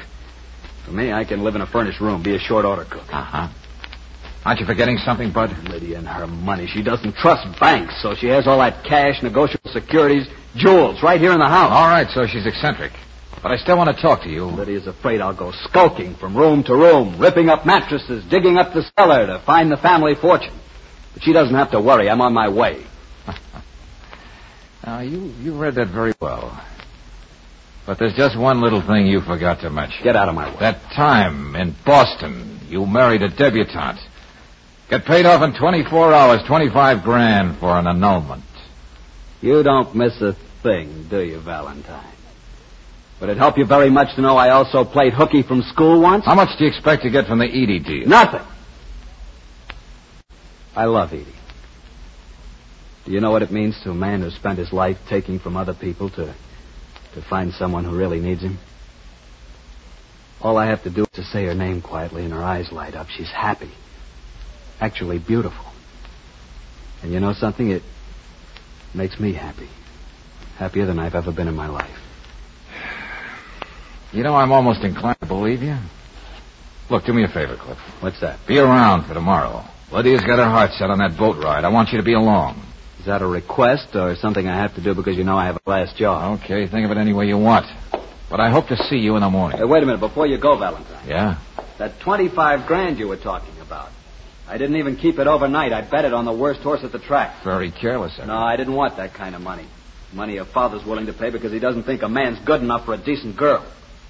For 0.85 0.91
me, 0.91 1.13
I 1.13 1.23
can 1.23 1.43
live 1.43 1.55
in 1.55 1.61
a 1.61 1.65
furnished 1.65 2.01
room, 2.01 2.21
be 2.21 2.35
a 2.35 2.39
short 2.39 2.65
order 2.65 2.83
cook. 2.83 3.11
Uh-huh. 3.11 3.47
Aren't 4.45 4.59
you 4.59 4.65
forgetting 4.65 4.97
something, 4.97 5.31
Bud? 5.31 5.55
Lydia 5.69 5.97
and 5.97 6.07
her 6.07 6.27
money. 6.27 6.67
She 6.67 6.83
doesn't 6.83 7.15
trust 7.15 7.59
banks, 7.59 8.01
so 8.01 8.13
she 8.13 8.27
has 8.27 8.45
all 8.45 8.59
that 8.59 8.83
cash, 8.83 9.23
negotiable 9.23 9.71
securities, 9.71 10.27
jewels 10.55 11.01
right 11.01 11.19
here 11.19 11.31
in 11.31 11.39
the 11.39 11.47
house. 11.47 11.71
All 11.71 11.87
right, 11.87 12.09
so 12.09 12.27
she's 12.27 12.45
eccentric. 12.45 12.91
But 13.41 13.51
I 13.51 13.57
still 13.57 13.77
want 13.77 13.95
to 13.95 14.01
talk 14.01 14.23
to 14.23 14.29
you. 14.29 14.45
Lydia's 14.45 14.87
afraid 14.87 15.21
I'll 15.21 15.33
go 15.33 15.51
skulking 15.51 16.15
from 16.15 16.35
room 16.35 16.63
to 16.63 16.75
room, 16.75 17.17
ripping 17.19 17.49
up 17.49 17.65
mattresses, 17.65 18.23
digging 18.25 18.57
up 18.57 18.73
the 18.73 18.83
cellar 18.97 19.27
to 19.27 19.39
find 19.39 19.71
the 19.71 19.77
family 19.77 20.15
fortune. 20.15 20.53
But 21.13 21.23
she 21.23 21.31
doesn't 21.31 21.55
have 21.55 21.71
to 21.71 21.79
worry. 21.79 22.09
I'm 22.09 22.21
on 22.21 22.33
my 22.33 22.49
way. 22.49 22.85
Now, 24.85 24.99
you, 24.99 25.33
you 25.41 25.53
read 25.53 25.75
that 25.75 25.87
very 25.87 26.11
well. 26.19 26.61
But 27.85 27.99
there's 27.99 28.15
just 28.15 28.37
one 28.37 28.59
little 28.59 28.81
thing 28.81 29.07
you 29.07 29.21
forgot 29.21 29.61
to 29.61 29.69
mention. 29.69 30.03
Get 30.03 30.17
out 30.17 30.27
of 30.27 30.35
my 30.35 30.49
way. 30.49 30.59
That 30.59 30.81
time 30.93 31.55
in 31.55 31.73
Boston, 31.85 32.59
you 32.67 32.85
married 32.85 33.21
a 33.21 33.29
debutante. 33.29 34.01
Get 34.93 35.05
paid 35.05 35.25
off 35.25 35.41
in 35.41 35.59
24 35.59 36.13
hours, 36.13 36.43
25 36.45 37.01
grand 37.01 37.57
for 37.57 37.71
an 37.79 37.87
annulment. 37.87 38.43
You 39.41 39.63
don't 39.63 39.95
miss 39.95 40.21
a 40.21 40.33
thing, 40.61 41.07
do 41.09 41.19
you, 41.19 41.39
Valentine? 41.39 42.13
Would 43.19 43.31
it 43.31 43.37
help 43.37 43.57
you 43.57 43.65
very 43.65 43.89
much 43.89 44.13
to 44.17 44.21
know 44.21 44.37
I 44.37 44.51
also 44.51 44.85
played 44.85 45.13
hooky 45.13 45.41
from 45.41 45.63
school 45.63 45.99
once? 45.99 46.25
How 46.25 46.35
much 46.35 46.55
do 46.59 46.65
you 46.65 46.69
expect 46.69 47.01
to 47.01 47.09
get 47.09 47.25
from 47.25 47.39
the 47.39 47.47
Edie 47.47 47.79
deal? 47.79 48.07
Nothing. 48.07 48.45
I 50.75 50.85
love 50.85 51.11
Edie. 51.11 51.25
Do 53.05 53.13
you 53.13 53.19
know 53.19 53.31
what 53.31 53.41
it 53.41 53.51
means 53.51 53.75
to 53.85 53.89
a 53.89 53.95
man 53.95 54.21
who 54.21 54.29
spent 54.29 54.59
his 54.59 54.71
life 54.71 54.99
taking 55.09 55.39
from 55.39 55.57
other 55.57 55.73
people 55.73 56.11
to 56.11 56.35
to 57.15 57.21
find 57.23 57.51
someone 57.53 57.83
who 57.83 57.97
really 57.97 58.19
needs 58.19 58.43
him? 58.43 58.59
All 60.39 60.55
I 60.55 60.67
have 60.67 60.83
to 60.83 60.91
do 60.91 61.01
is 61.01 61.09
to 61.13 61.23
say 61.23 61.45
her 61.45 61.55
name 61.55 61.81
quietly 61.81 62.25
and 62.25 62.31
her 62.31 62.43
eyes 62.43 62.71
light 62.71 62.93
up. 62.93 63.07
She's 63.09 63.31
happy. 63.31 63.71
Actually 64.79 65.19
beautiful. 65.19 65.65
And 67.01 67.11
you 67.11 67.19
know 67.19 67.33
something? 67.33 67.69
It 67.69 67.83
makes 68.93 69.19
me 69.19 69.33
happy. 69.33 69.69
Happier 70.57 70.85
than 70.85 70.99
I've 70.99 71.15
ever 71.15 71.31
been 71.31 71.47
in 71.47 71.55
my 71.55 71.67
life. 71.67 71.99
You 74.11 74.23
know, 74.23 74.35
I'm 74.35 74.51
almost 74.51 74.83
inclined 74.83 75.19
to 75.21 75.25
believe 75.25 75.61
you. 75.63 75.77
Look, 76.89 77.05
do 77.05 77.13
me 77.13 77.23
a 77.23 77.27
favor, 77.27 77.57
Cliff. 77.57 77.77
What's 78.01 78.19
that? 78.21 78.45
Be 78.47 78.59
around 78.59 79.07
for 79.07 79.13
tomorrow. 79.13 79.65
Lydia's 79.91 80.21
got 80.21 80.37
her 80.37 80.45
heart 80.45 80.71
set 80.71 80.89
on 80.89 80.99
that 80.99 81.17
boat 81.17 81.43
ride. 81.43 81.63
I 81.63 81.69
want 81.69 81.89
you 81.89 81.97
to 81.97 82.03
be 82.03 82.13
along. 82.13 82.63
Is 82.99 83.05
that 83.07 83.21
a 83.21 83.27
request 83.27 83.95
or 83.95 84.15
something 84.15 84.47
I 84.47 84.55
have 84.55 84.75
to 84.75 84.83
do 84.83 84.93
because 84.93 85.17
you 85.17 85.23
know 85.23 85.35
I 85.35 85.45
have 85.45 85.57
a 85.65 85.69
last 85.69 85.97
job? 85.97 86.39
Okay, 86.41 86.67
think 86.67 86.85
of 86.85 86.91
it 86.91 86.97
any 86.97 87.13
way 87.13 87.25
you 87.25 87.37
want. 87.37 87.65
But 88.29 88.39
I 88.39 88.49
hope 88.49 88.67
to 88.67 88.77
see 88.77 88.97
you 88.97 89.15
in 89.15 89.21
the 89.21 89.29
morning. 89.29 89.57
Hey, 89.57 89.65
wait 89.65 89.83
a 89.83 89.85
minute 89.85 89.99
before 89.99 90.25
you 90.25 90.37
go, 90.37 90.57
Valentine. 90.57 91.07
Yeah? 91.07 91.41
That 91.79 91.99
25 91.99 92.67
grand 92.67 92.97
you 92.97 93.07
were 93.07 93.17
talking 93.17 93.59
about. 93.59 93.91
I 94.47 94.57
didn't 94.57 94.75
even 94.75 94.97
keep 94.97 95.19
it 95.19 95.27
overnight. 95.27 95.71
I 95.71 95.81
bet 95.81 96.05
it 96.05 96.13
on 96.13 96.25
the 96.25 96.33
worst 96.33 96.61
horse 96.61 96.83
at 96.83 96.91
the 96.91 96.99
track. 96.99 97.43
Very 97.43 97.71
careless 97.71 98.17
of 98.19 98.27
No, 98.27 98.37
I 98.37 98.55
didn't 98.57 98.73
want 98.73 98.97
that 98.97 99.13
kind 99.13 99.35
of 99.35 99.41
money. 99.41 99.65
Money 100.11 100.37
a 100.37 100.45
father's 100.45 100.85
willing 100.85 101.05
to 101.07 101.13
pay 101.13 101.29
because 101.29 101.51
he 101.51 101.59
doesn't 101.59 101.83
think 101.83 102.03
a 102.03 102.09
man's 102.09 102.39
good 102.39 102.61
enough 102.61 102.85
for 102.85 102.93
a 102.93 102.97
decent 102.97 103.35
girl. 103.37 103.65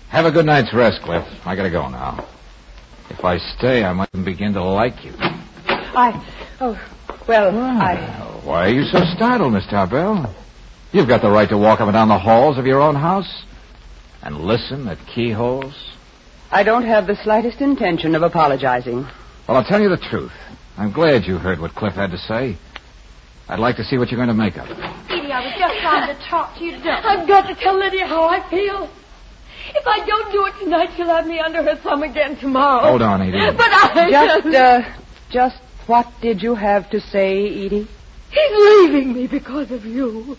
Have 0.09 0.25
a 0.25 0.31
good 0.31 0.45
night's 0.45 0.73
rest, 0.73 1.01
Cliff. 1.01 1.25
I 1.45 1.55
gotta 1.55 1.69
go 1.71 1.87
now. 1.87 2.27
If 3.09 3.23
I 3.23 3.37
stay, 3.57 3.83
I 3.83 3.93
might 3.93 4.11
begin 4.11 4.53
to 4.53 4.63
like 4.63 5.05
you. 5.05 5.13
I. 5.17 6.25
Oh, 6.59 6.79
well, 7.27 7.57
I. 7.57 7.95
Why 8.43 8.67
are 8.67 8.69
you 8.69 8.83
so 8.85 8.99
startled, 9.15 9.53
Miss 9.53 9.65
Tarbell? 9.67 10.33
You've 10.91 11.07
got 11.07 11.21
the 11.21 11.29
right 11.29 11.49
to 11.49 11.57
walk 11.57 11.79
up 11.79 11.87
and 11.87 11.93
down 11.93 12.09
the 12.09 12.19
halls 12.19 12.57
of 12.57 12.65
your 12.65 12.81
own 12.81 12.95
house 12.95 13.43
and 14.21 14.41
listen 14.41 14.87
at 14.87 14.97
keyholes. 15.07 15.73
I 16.51 16.63
don't 16.63 16.85
have 16.85 17.07
the 17.07 17.15
slightest 17.23 17.61
intention 17.61 18.15
of 18.15 18.21
apologizing. 18.21 19.07
Well, 19.47 19.57
I'll 19.57 19.63
tell 19.63 19.81
you 19.81 19.89
the 19.89 19.97
truth. 19.97 20.31
I'm 20.77 20.91
glad 20.91 21.25
you 21.25 21.37
heard 21.37 21.59
what 21.59 21.75
Cliff 21.75 21.93
had 21.93 22.11
to 22.11 22.17
say. 22.17 22.57
I'd 23.49 23.59
like 23.59 23.75
to 23.75 23.83
see 23.83 23.97
what 23.97 24.09
you're 24.09 24.17
going 24.17 24.29
to 24.29 24.33
make 24.33 24.57
of 24.57 24.69
it. 24.69 24.77
Edie, 24.79 25.31
I 25.31 25.45
was 25.45 25.53
just 25.59 25.79
trying 25.81 26.15
to 26.15 26.23
talk 26.23 26.57
to 26.57 26.63
you. 26.63 26.71
Today. 26.71 26.89
I've 26.89 27.27
got 27.27 27.47
to 27.47 27.55
tell 27.55 27.77
Lydia 27.77 28.07
how 28.07 28.23
I 28.27 28.47
feel. 28.49 28.89
If 29.75 29.85
I 29.85 30.05
don't 30.05 30.31
do 30.31 30.45
it 30.45 30.63
tonight, 30.63 30.91
she'll 30.95 31.07
have 31.07 31.27
me 31.27 31.39
under 31.39 31.61
her 31.63 31.75
thumb 31.75 32.03
again 32.03 32.37
tomorrow. 32.37 32.87
Hold 32.87 33.01
on, 33.01 33.21
Edie. 33.21 33.55
But 33.55 33.67
I 33.69 34.09
Just, 34.09 34.55
uh, 34.55 34.93
just 35.29 35.61
what 35.87 36.11
did 36.21 36.41
you 36.41 36.55
have 36.55 36.89
to 36.91 37.01
say, 37.01 37.65
Edie? 37.65 37.87
He's 38.31 38.51
leaving 38.51 39.13
me 39.13 39.27
because 39.27 39.71
of 39.71 39.85
you. 39.85 40.37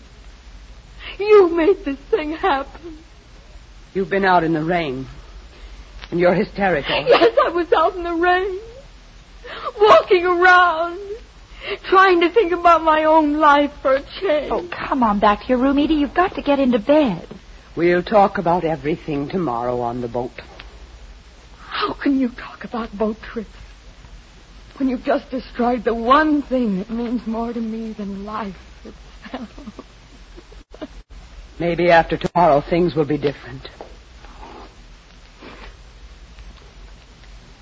You 1.19 1.55
made 1.55 1.85
this 1.85 1.97
thing 2.09 2.33
happen. 2.33 2.97
You've 3.93 4.09
been 4.09 4.25
out 4.25 4.43
in 4.43 4.53
the 4.53 4.63
rain. 4.63 5.07
And 6.11 6.19
you're 6.19 6.33
hysterical. 6.33 7.05
Yes, 7.07 7.37
I 7.45 7.49
was 7.49 7.71
out 7.73 7.95
in 7.95 8.03
the 8.03 8.13
rain, 8.13 8.59
walking 9.79 10.25
around, 10.25 10.99
trying 11.83 12.21
to 12.21 12.29
think 12.29 12.51
about 12.51 12.83
my 12.83 13.05
own 13.05 13.33
life 13.39 13.73
for 13.81 13.95
a 13.95 14.01
change. 14.01 14.51
Oh, 14.51 14.67
come 14.71 15.03
on 15.03 15.19
back 15.19 15.41
to 15.43 15.47
your 15.49 15.57
room, 15.57 15.77
Edie. 15.77 15.95
You've 15.95 16.13
got 16.13 16.35
to 16.35 16.41
get 16.41 16.59
into 16.59 16.79
bed. 16.79 17.27
We'll 17.75 18.03
talk 18.03 18.37
about 18.37 18.63
everything 18.63 19.27
tomorrow 19.27 19.81
on 19.81 20.01
the 20.01 20.07
boat. 20.07 20.41
How 21.57 21.93
can 21.93 22.19
you 22.19 22.29
talk 22.29 22.63
about 22.63 22.97
boat 22.97 23.21
trips 23.21 23.49
when 24.77 24.87
you've 24.89 25.03
just 25.03 25.29
destroyed 25.29 25.83
the 25.83 25.93
one 25.93 26.41
thing 26.41 26.77
that 26.77 26.89
means 26.89 27.27
more 27.27 27.51
to 27.51 27.59
me 27.59 27.91
than 27.91 28.23
life 28.25 28.55
itself? 28.85 29.49
Maybe 31.59 31.91
after 31.91 32.17
tomorrow 32.17 32.61
things 32.61 32.95
will 32.95 33.05
be 33.05 33.17
different. 33.17 33.67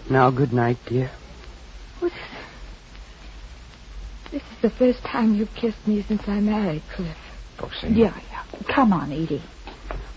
Now, 0.09 0.29
good 0.29 0.53
night, 0.53 0.77
dear. 0.85 1.09
This 4.31 4.41
is 4.41 4.41
the 4.63 4.69
first 4.69 5.03
time 5.03 5.35
you've 5.35 5.53
kissed 5.53 5.85
me 5.85 6.01
since 6.07 6.23
I 6.25 6.39
married 6.39 6.81
Cliff. 6.95 7.17
Oh, 7.59 7.67
Proceed. 7.67 7.95
Yeah, 7.97 8.17
yeah. 8.31 8.43
Come 8.73 8.93
on, 8.93 9.11
Edie. 9.11 9.43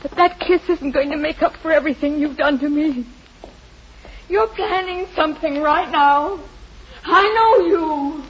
But 0.01 0.13
that 0.13 0.39
kiss 0.39 0.63
isn't 0.71 0.93
going 0.93 1.11
to 1.11 1.17
make 1.17 1.43
up 1.43 1.57
for 1.57 1.73
everything 1.73 2.21
you've 2.21 2.37
done 2.37 2.61
to 2.61 2.69
me. 2.69 3.05
You're 4.29 4.47
planning 4.47 5.07
something 5.17 5.61
right 5.61 5.91
now. 5.91 6.39
I 7.05 7.23
know 7.37 7.67
you. 7.67 8.23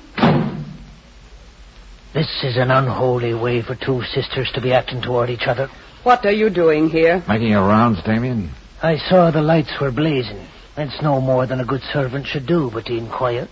This 2.15 2.43
is 2.45 2.57
an 2.57 2.71
unholy 2.71 3.35
way 3.35 3.61
for 3.61 3.75
two 3.75 4.03
sisters 4.05 4.51
to 4.55 4.63
be 4.63 4.73
acting 4.73 5.03
toward 5.03 5.29
each 5.29 5.47
other. 5.47 5.69
What 6.03 6.25
are 6.25 6.33
you 6.33 6.49
doing 6.49 6.89
here? 6.89 7.23
Making 7.29 7.49
your 7.49 7.69
rounds, 7.69 8.03
Damien? 8.03 8.53
I 8.83 8.97
saw 8.97 9.31
the 9.31 9.43
lights 9.43 9.79
were 9.81 9.91
blazing. 9.91 10.41
That's 10.77 11.03
no 11.03 11.21
more 11.21 11.47
than 11.47 11.61
a 11.61 11.65
good 11.67 11.83
servant 11.93 12.27
should 12.27 12.47
do, 12.47 12.71
but 12.73 12.87
to 12.87 12.97
inquire. 12.97 13.49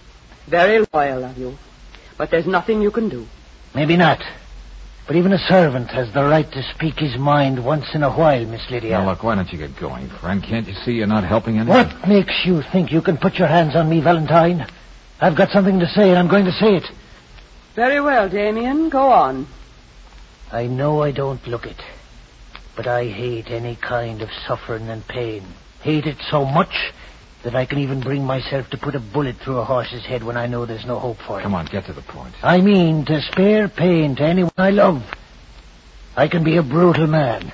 Very 0.47 0.87
loyal 0.95 1.25
of 1.25 1.37
you. 1.37 1.59
But 2.17 2.31
there's 2.31 2.47
nothing 2.47 2.83
you 2.83 2.91
can 2.91 3.09
do. 3.09 3.27
Maybe 3.75 3.97
not. 3.97 4.23
But 5.07 5.17
even 5.17 5.33
a 5.33 5.39
servant 5.39 5.91
has 5.91 6.13
the 6.15 6.25
right 6.25 6.51
to 6.53 6.63
speak 6.75 6.99
his 6.99 7.19
mind 7.19 7.63
once 7.63 7.95
in 7.95 8.03
a 8.03 8.11
while, 8.11 8.45
Miss 8.47 8.71
Lydia. 8.71 8.93
Now, 8.93 9.11
look, 9.11 9.23
why 9.23 9.35
don't 9.35 9.53
you 9.53 9.59
get 9.59 9.77
going, 9.77 10.09
friend? 10.09 10.43
Can't 10.43 10.67
you 10.67 10.75
see 10.75 10.93
you're 10.93 11.07
not 11.07 11.25
helping 11.25 11.59
anyone? 11.59 11.89
What 11.89 12.09
makes 12.09 12.47
you 12.47 12.63
think 12.63 12.91
you 12.91 13.03
can 13.03 13.19
put 13.19 13.35
your 13.35 13.49
hands 13.49 13.77
on 13.77 13.89
me, 13.89 14.01
Valentine? 14.01 14.67
I've 15.21 15.37
got 15.37 15.51
something 15.51 15.81
to 15.81 15.87
say, 15.87 16.09
and 16.09 16.19
I'm 16.19 16.29
going 16.29 16.47
to 16.47 16.53
say 16.53 16.77
it. 16.77 16.85
Very 17.75 18.01
well, 18.01 18.29
Damien. 18.29 18.89
Go 18.89 19.11
on. 19.11 19.47
I 20.51 20.69
know 20.69 21.03
I 21.03 21.11
don't 21.11 21.47
look 21.47 21.67
it, 21.67 21.83
but 22.77 22.87
I 22.87 23.07
hate 23.07 23.51
any 23.51 23.77
kind 23.77 24.23
of 24.23 24.31
suffering 24.47 24.89
and 24.89 25.07
pain. 25.07 25.43
Hate 25.83 26.07
it 26.07 26.17
so 26.31 26.45
much 26.45 26.93
that 27.45 27.55
I 27.55 27.67
can 27.67 27.79
even 27.79 28.01
bring 28.01 28.25
myself 28.25 28.69
to 28.71 28.79
put 28.79 28.95
a 28.95 29.01
bullet 29.01 29.37
through 29.37 29.59
a 29.59 29.65
horse's 29.65 30.05
head 30.05 30.25
when 30.25 30.37
I 30.37 30.47
know 30.47 30.67
there's 30.67 30.87
no 30.87 30.99
hope 30.99 31.19
for 31.27 31.39
it. 31.39 31.43
Come 31.43 31.55
on, 31.55 31.67
get 31.67 31.87
to 31.87 31.93
the 31.93 32.03
point. 32.03 32.35
I 32.43 32.61
mean 32.61 33.05
to 33.05 33.21
spare 33.21 33.69
pain 33.69 34.17
to 34.17 34.23
anyone 34.23 34.53
I 34.57 34.71
love. 34.71 35.03
I 36.17 36.29
can 36.29 36.43
be 36.43 36.57
a 36.57 36.63
brutal 36.63 37.07
man. 37.07 37.53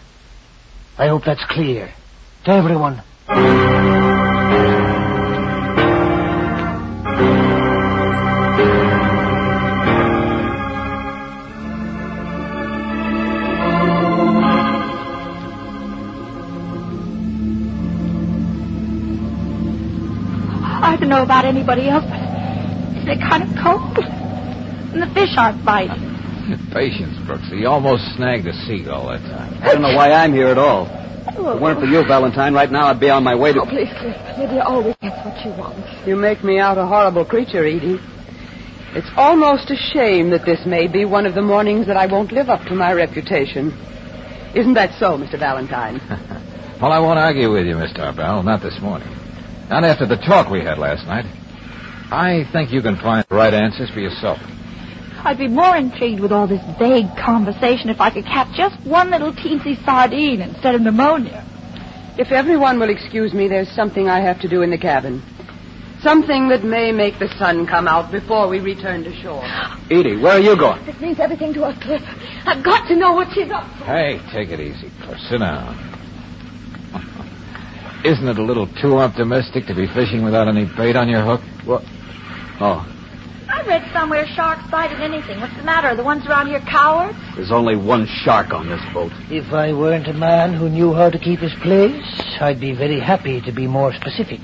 I 0.96 1.08
hope 1.08 1.24
that's 1.24 1.44
clear. 1.46 1.92
To 2.44 2.50
everyone. 2.52 3.02
Know 21.10 21.22
about 21.22 21.44
anybody 21.44 21.88
else, 21.88 22.04
but 22.04 22.20
it's 23.10 23.20
kind 23.28 23.42
of 23.42 23.50
cold. 23.62 23.98
And 23.98 25.02
the 25.02 25.10
fish 25.12 25.36
aren't 25.36 25.64
biting. 25.64 26.06
Patience, 26.72 27.18
Brooks. 27.26 27.48
He 27.48 27.66
almost 27.66 28.02
snagged 28.16 28.46
a 28.46 28.52
seagull 28.66 29.08
that 29.08 29.20
time. 29.22 29.62
I 29.62 29.72
don't 29.72 29.82
know 29.82 29.94
why 29.94 30.12
I'm 30.12 30.32
here 30.32 30.48
at 30.48 30.58
all. 30.58 30.86
If 30.86 31.36
it 31.36 31.60
weren't 31.60 31.78
for 31.80 31.86
you, 31.86 32.04
Valentine, 32.06 32.54
right 32.54 32.70
now 32.70 32.86
I'd 32.86 32.98
be 32.98 33.10
on 33.10 33.22
my 33.22 33.34
way 33.34 33.52
to. 33.52 33.60
Oh, 33.60 33.66
please, 33.66 33.92
Cliff. 33.98 34.16
Lydia 34.38 34.62
always 34.62 34.96
gets 34.96 35.24
what 35.24 35.40
she 35.42 35.50
wants. 35.50 35.88
You 36.06 36.16
make 36.16 36.42
me 36.42 36.58
out 36.58 36.78
a 36.78 36.86
horrible 36.86 37.24
creature, 37.24 37.64
Edie. 37.64 38.00
It's 38.94 39.10
almost 39.16 39.70
a 39.70 39.76
shame 39.76 40.30
that 40.30 40.44
this 40.44 40.64
may 40.66 40.88
be 40.88 41.04
one 41.04 41.26
of 41.26 41.34
the 41.34 41.42
mornings 41.42 41.86
that 41.86 41.96
I 41.96 42.06
won't 42.06 42.32
live 42.32 42.48
up 42.48 42.64
to 42.64 42.74
my 42.74 42.92
reputation. 42.92 43.72
Isn't 44.54 44.74
that 44.74 44.98
so, 44.98 45.16
Mr. 45.18 45.38
Valentine? 45.38 46.00
Well, 46.80 46.92
I 46.92 46.98
won't 46.98 47.18
argue 47.18 47.52
with 47.52 47.66
you, 47.66 47.76
Miss 47.76 47.92
Tarbell. 47.92 48.42
Not 48.42 48.62
this 48.62 48.80
morning. 48.80 49.06
Not 49.70 49.84
after 49.84 50.04
the 50.04 50.16
talk 50.16 50.50
we 50.50 50.62
had 50.62 50.78
last 50.78 51.06
night. 51.06 51.24
I 52.10 52.44
think 52.52 52.72
you 52.72 52.82
can 52.82 52.96
find 52.96 53.24
the 53.28 53.36
right 53.36 53.54
answers 53.54 53.88
for 53.88 54.00
yourself. 54.00 54.40
I'd 55.22 55.38
be 55.38 55.46
more 55.46 55.76
intrigued 55.76 56.18
with 56.18 56.32
all 56.32 56.48
this 56.48 56.62
vague 56.76 57.16
conversation 57.16 57.88
if 57.88 58.00
I 58.00 58.10
could 58.10 58.24
catch 58.24 58.52
just 58.56 58.84
one 58.84 59.10
little 59.10 59.32
teensy 59.32 59.82
sardine 59.84 60.40
instead 60.40 60.74
of 60.74 60.80
pneumonia. 60.80 61.44
If 62.18 62.32
everyone 62.32 62.80
will 62.80 62.90
excuse 62.90 63.32
me, 63.32 63.46
there's 63.46 63.70
something 63.70 64.08
I 64.08 64.20
have 64.20 64.40
to 64.40 64.48
do 64.48 64.62
in 64.62 64.70
the 64.70 64.78
cabin. 64.78 65.22
Something 66.02 66.48
that 66.48 66.64
may 66.64 66.90
make 66.90 67.20
the 67.20 67.28
sun 67.38 67.64
come 67.68 67.86
out 67.86 68.10
before 68.10 68.48
we 68.48 68.58
return 68.58 69.04
to 69.04 69.14
shore. 69.22 69.44
Edie, 69.88 70.16
where 70.16 70.32
are 70.32 70.40
you 70.40 70.56
going? 70.56 70.84
This 70.84 70.98
means 70.98 71.20
everything 71.20 71.54
to 71.54 71.62
us, 71.62 71.80
Cliff. 71.80 72.02
I've 72.44 72.64
got 72.64 72.88
to 72.88 72.96
know 72.96 73.12
what 73.12 73.32
she's 73.32 73.52
up 73.52 73.62
to. 73.78 73.84
Hey, 73.84 74.20
take 74.32 74.48
it 74.48 74.58
easy, 74.58 74.90
Cliff. 75.02 75.20
Sit 75.20 75.38
down. 75.38 75.99
Isn't 78.04 78.28
it 78.28 78.38
a 78.38 78.42
little 78.42 78.66
too 78.66 78.98
optimistic 78.98 79.66
to 79.66 79.74
be 79.74 79.86
fishing 79.86 80.24
without 80.24 80.48
any 80.48 80.64
bait 80.64 80.96
on 80.96 81.08
your 81.08 81.22
hook? 81.22 81.40
What? 81.64 81.82
Oh, 82.60 82.86
I 83.52 83.62
read 83.64 83.92
somewhere 83.92 84.26
sharks 84.28 84.70
bite 84.70 84.90
at 84.92 85.00
anything. 85.00 85.38
What's 85.40 85.56
the 85.56 85.62
matter? 85.62 85.88
Are 85.88 85.96
the 85.96 86.04
ones 86.04 86.26
around 86.26 86.46
here 86.46 86.60
cowards? 86.60 87.18
there's 87.36 87.50
only 87.50 87.76
one 87.76 88.06
shark 88.06 88.54
on 88.54 88.68
this 88.68 88.80
boat. 88.94 89.12
If 89.30 89.52
I 89.52 89.72
weren't 89.72 90.06
a 90.08 90.14
man 90.14 90.54
who 90.54 90.70
knew 90.70 90.94
how 90.94 91.10
to 91.10 91.18
keep 91.18 91.40
his 91.40 91.52
place, 91.54 92.02
I'd 92.40 92.60
be 92.60 92.72
very 92.72 93.00
happy 93.00 93.40
to 93.42 93.52
be 93.52 93.66
more 93.66 93.92
specific. 93.92 94.40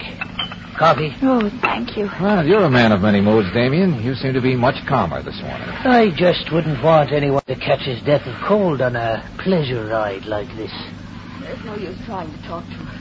Coffee? 0.77 1.15
Oh, 1.23 1.49
thank 1.63 1.97
you. 1.97 2.11
Well, 2.21 2.47
you're 2.47 2.65
a 2.65 2.71
man 2.71 2.93
of 2.93 3.01
many 3.01 3.23
moods, 3.23 3.51
Damien. 3.55 4.03
You 4.03 4.15
seem 4.15 4.35
to 4.35 4.43
be 4.43 4.55
much 4.55 4.85
calmer 4.87 5.23
this 5.23 5.41
morning. 5.41 5.69
I 5.69 6.11
just 6.11 6.53
wouldn't 6.53 6.83
want 6.83 7.13
anyone 7.13 7.43
to 7.47 7.55
catch 7.55 7.81
his 7.81 8.03
death 8.03 8.27
of 8.27 8.35
cold 8.43 8.83
on 8.83 8.97
a 8.97 9.27
pleasure 9.39 9.87
ride 9.87 10.27
like 10.27 10.55
this. 10.57 10.73
There's 11.41 11.65
no 11.65 11.77
use 11.77 11.97
trying 12.05 12.31
to 12.31 12.43
talk 12.43 12.65
to 12.65 12.73
her. 12.73 12.96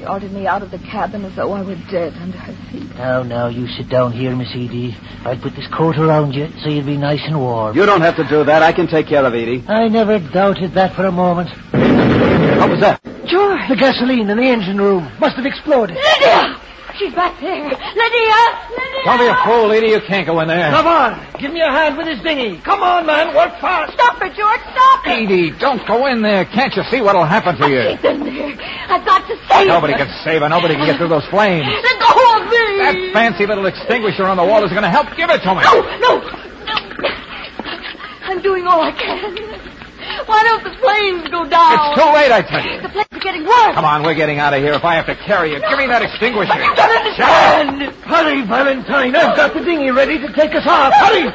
She 0.00 0.06
ordered 0.06 0.32
me 0.32 0.46
out 0.46 0.62
of 0.62 0.70
the 0.70 0.78
cabin 0.78 1.26
as 1.26 1.36
though 1.36 1.52
I 1.52 1.60
were 1.60 1.76
dead 1.90 2.14
under 2.14 2.38
her 2.38 2.54
feet. 2.72 2.94
Now, 2.94 3.22
now, 3.22 3.48
you 3.48 3.68
sit 3.68 3.90
down 3.90 4.12
here, 4.12 4.34
Miss 4.34 4.48
Edie. 4.52 4.96
I'll 5.26 5.36
put 5.36 5.54
this 5.54 5.66
coat 5.66 5.98
around 5.98 6.32
you 6.32 6.48
so 6.62 6.70
you'll 6.70 6.86
be 6.86 6.96
nice 6.96 7.20
and 7.26 7.38
warm. 7.38 7.76
You 7.76 7.84
don't 7.84 8.00
have 8.00 8.16
to 8.16 8.26
do 8.26 8.42
that. 8.44 8.62
I 8.62 8.72
can 8.72 8.86
take 8.86 9.08
care 9.08 9.22
of 9.22 9.34
Edie. 9.34 9.62
I 9.68 9.88
never 9.88 10.18
doubted 10.18 10.72
that 10.72 10.96
for 10.96 11.04
a 11.04 11.12
moment. 11.12 11.50
What 11.50 12.70
was 12.70 12.80
that? 12.80 13.02
George! 13.26 13.68
The 13.68 13.76
gasoline 13.76 14.30
in 14.30 14.38
the 14.38 14.42
engine 14.42 14.78
room 14.78 15.06
must 15.20 15.36
have 15.36 15.44
exploded. 15.44 15.96
Lydia! 15.96 16.59
She's 17.00 17.14
back 17.14 17.40
there. 17.40 17.64
Lydia! 17.64 17.72
Lydia! 17.96 19.04
Don't 19.08 19.18
be 19.18 19.26
a 19.26 19.36
fool, 19.42 19.72
Edie. 19.72 19.88
You 19.88 20.00
can't 20.06 20.26
go 20.26 20.38
in 20.40 20.48
there. 20.48 20.70
Come 20.70 20.86
on, 20.86 21.16
give 21.40 21.50
me 21.50 21.62
a 21.62 21.70
hand 21.72 21.96
with 21.96 22.04
this 22.04 22.20
dinghy. 22.22 22.58
Come 22.60 22.82
on, 22.82 23.06
man, 23.06 23.34
work 23.34 23.58
fast. 23.58 23.94
Stop 23.94 24.20
it, 24.20 24.36
George! 24.36 24.60
Stop 24.60 25.06
it! 25.06 25.24
Edie, 25.24 25.50
don't 25.58 25.80
go 25.88 26.06
in 26.08 26.20
there. 26.20 26.44
Can't 26.44 26.76
you 26.76 26.82
see 26.90 27.00
what'll 27.00 27.24
happen 27.24 27.56
to 27.56 27.70
you? 27.70 27.96
She's 27.96 28.04
in 28.04 28.20
there. 28.24 28.52
I've 28.92 29.06
got 29.06 29.26
to 29.28 29.36
save 29.48 29.68
Nobody 29.68 29.94
her. 29.94 30.04
can 30.04 30.12
save 30.24 30.42
her. 30.42 30.48
Nobody 30.50 30.74
can 30.74 30.84
get 30.84 30.98
through 30.98 31.08
those 31.08 31.24
flames. 31.32 31.64
Let 31.64 32.00
go 32.04 32.12
of 32.36 32.44
me! 32.52 32.84
That 32.84 33.10
fancy 33.14 33.46
little 33.46 33.64
extinguisher 33.64 34.26
on 34.26 34.36
the 34.36 34.44
wall 34.44 34.62
is 34.64 34.70
going 34.70 34.82
to 34.82 34.90
help. 34.90 35.08
Give 35.16 35.30
it 35.30 35.40
to 35.40 35.54
me. 35.54 35.62
No, 35.64 35.80
no, 36.04 36.20
no. 36.68 37.08
I'm 38.28 38.42
doing 38.42 38.66
all 38.66 38.82
I 38.82 38.92
can. 38.92 39.36
Why 40.26 40.42
don't 40.44 40.64
the 40.64 40.76
flames 40.78 41.28
go 41.28 41.48
down? 41.48 41.72
It's 41.80 41.96
too 41.98 42.12
late, 42.12 42.30
I 42.30 42.42
tell 42.42 42.60
you. 42.62 43.09
The 43.20 43.24
getting 43.24 43.44
worse. 43.44 43.74
Come 43.74 43.84
on, 43.84 44.02
we're 44.02 44.14
getting 44.14 44.38
out 44.38 44.54
of 44.54 44.62
here. 44.62 44.72
If 44.72 44.84
I 44.84 44.94
have 44.94 45.04
to 45.06 45.14
carry 45.14 45.52
you, 45.52 45.60
give 45.60 45.78
me 45.78 45.86
that 45.86 46.00
extinguisher. 46.02 46.54
You 46.54 46.74
don't 46.74 46.90
understand. 46.90 47.82
Hurry, 48.04 48.42
Valentine. 48.46 49.14
I've 49.14 49.36
got 49.36 49.52
the 49.52 49.60
dinghy 49.60 49.90
ready 49.90 50.18
to 50.18 50.32
take 50.32 50.54
us 50.54 50.66
off. 50.66 50.92
Hurry! 50.94 51.28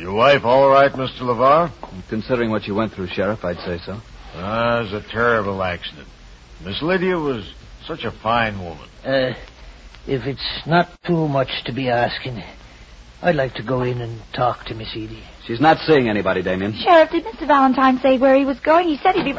Your 0.00 0.14
wife 0.14 0.44
all 0.44 0.70
right, 0.70 0.92
Mr. 0.92 1.20
LeVar? 1.20 1.70
Considering 2.08 2.50
what 2.50 2.66
you 2.66 2.74
went 2.74 2.92
through, 2.92 3.08
Sheriff, 3.08 3.44
I'd 3.44 3.58
say 3.58 3.78
so. 3.84 4.00
Ah, 4.36 4.80
it 4.80 4.82
was 4.84 4.92
a 4.94 5.02
terrible 5.02 5.62
accident. 5.62 6.08
Miss 6.62 6.82
Lydia 6.82 7.18
was 7.18 7.50
such 7.86 8.04
a 8.04 8.10
fine 8.10 8.58
woman. 8.58 8.88
Uh, 9.04 9.34
if 10.06 10.26
it's 10.26 10.66
not 10.66 10.88
too 11.06 11.28
much 11.28 11.48
to 11.64 11.72
be 11.72 11.88
asking, 11.88 12.42
I'd 13.22 13.34
like 13.36 13.54
to 13.54 13.62
go 13.62 13.82
in 13.82 14.00
and 14.00 14.20
talk 14.34 14.66
to 14.66 14.74
Miss 14.74 14.90
Edie. 14.92 15.22
She's 15.46 15.60
not 15.60 15.78
seeing 15.86 16.08
anybody, 16.08 16.42
Damien. 16.42 16.74
Sheriff, 16.74 17.10
did 17.10 17.24
Mr. 17.24 17.46
Valentine 17.46 17.98
say 17.98 18.18
where 18.18 18.36
he 18.36 18.44
was 18.44 18.60
going? 18.60 18.88
He 18.88 18.98
said 18.98 19.14
he'd 19.14 19.24
be. 19.24 19.34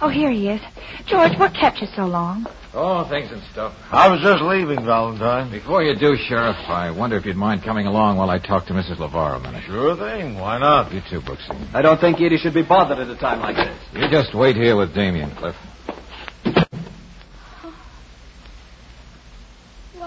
Oh, 0.00 0.08
here 0.10 0.30
he 0.30 0.48
is. 0.48 0.60
George, 1.06 1.38
what 1.38 1.54
kept 1.54 1.80
you 1.80 1.86
so 1.96 2.04
long? 2.04 2.46
Oh, 2.74 3.08
things 3.08 3.32
and 3.32 3.42
stuff. 3.52 3.74
I 3.90 4.10
was 4.10 4.20
just 4.20 4.42
leaving, 4.42 4.84
Valentine. 4.84 5.50
Before 5.50 5.82
you 5.82 5.96
do, 5.96 6.14
Sheriff, 6.28 6.56
I 6.68 6.90
wonder 6.90 7.16
if 7.16 7.24
you'd 7.24 7.36
mind 7.36 7.62
coming 7.62 7.86
along 7.86 8.18
while 8.18 8.28
I 8.28 8.38
talk 8.38 8.66
to 8.66 8.74
Mrs. 8.74 8.96
LeVar 8.98 9.36
a 9.36 9.40
minute. 9.40 9.64
Sure 9.64 9.96
thing. 9.96 10.38
Why 10.38 10.58
not? 10.58 10.92
You 10.92 11.00
too, 11.08 11.20
Brooksy. 11.22 11.74
I 11.74 11.80
don't 11.80 11.98
think 11.98 12.20
Edie 12.20 12.36
should 12.36 12.52
be 12.52 12.62
bothered 12.62 12.98
at 12.98 13.08
a 13.08 13.16
time 13.16 13.40
like 13.40 13.56
this. 13.56 13.78
You 13.94 14.10
just 14.10 14.34
wait 14.34 14.56
here 14.56 14.76
with 14.76 14.94
Damien, 14.94 15.30
Cliff. 15.36 15.56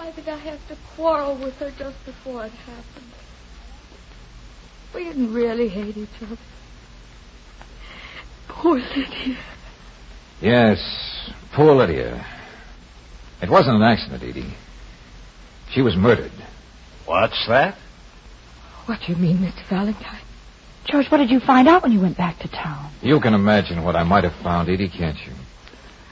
Why 0.10 0.15
did 0.15 0.28
I 0.28 0.38
have 0.38 0.67
to 0.69 0.78
quarrel 0.95 1.36
with 1.38 1.54
her 1.58 1.69
just 1.69 2.04
before 2.04 2.43
it 2.45 2.52
happened? 2.52 3.12
We 4.95 5.04
didn't 5.04 5.32
really 5.32 5.67
hate 5.67 5.98
each 5.98 6.10
other. 6.24 6.36
Poor 8.48 8.80
Lydia. 8.80 9.38
Yes, 10.41 11.32
poor 11.54 11.76
Lydia. 11.76 12.26
It 13.43 13.52
wasn't 13.52 13.76
an 13.76 13.84
accident, 13.84 14.24
Edie. 14.24 14.56
She 15.69 15.84
was 15.84 15.95
murdered. 15.95 16.32
What's 17.06 17.45
that? 17.48 17.78
What 18.88 19.02
do 19.06 19.13
you 19.13 19.17
mean, 19.19 19.38
Mr. 19.38 19.63
Valentine? 19.69 20.22
George, 20.86 21.06
what 21.12 21.17
did 21.17 21.30
you 21.30 21.39
find 21.39 21.67
out 21.67 21.84
when 21.84 21.91
you 21.91 22.02
went 22.02 22.17
back 22.17 22.39
to 22.39 22.48
town? 22.48 22.91
You 23.04 23.19
can 23.19 23.36
imagine 23.36 23.84
what 23.84 23.95
I 23.95 24.02
might 24.02 24.24
have 24.24 24.36
found, 24.41 24.69
Edie, 24.69 24.89
can't 24.89 25.19
you? 25.28 25.34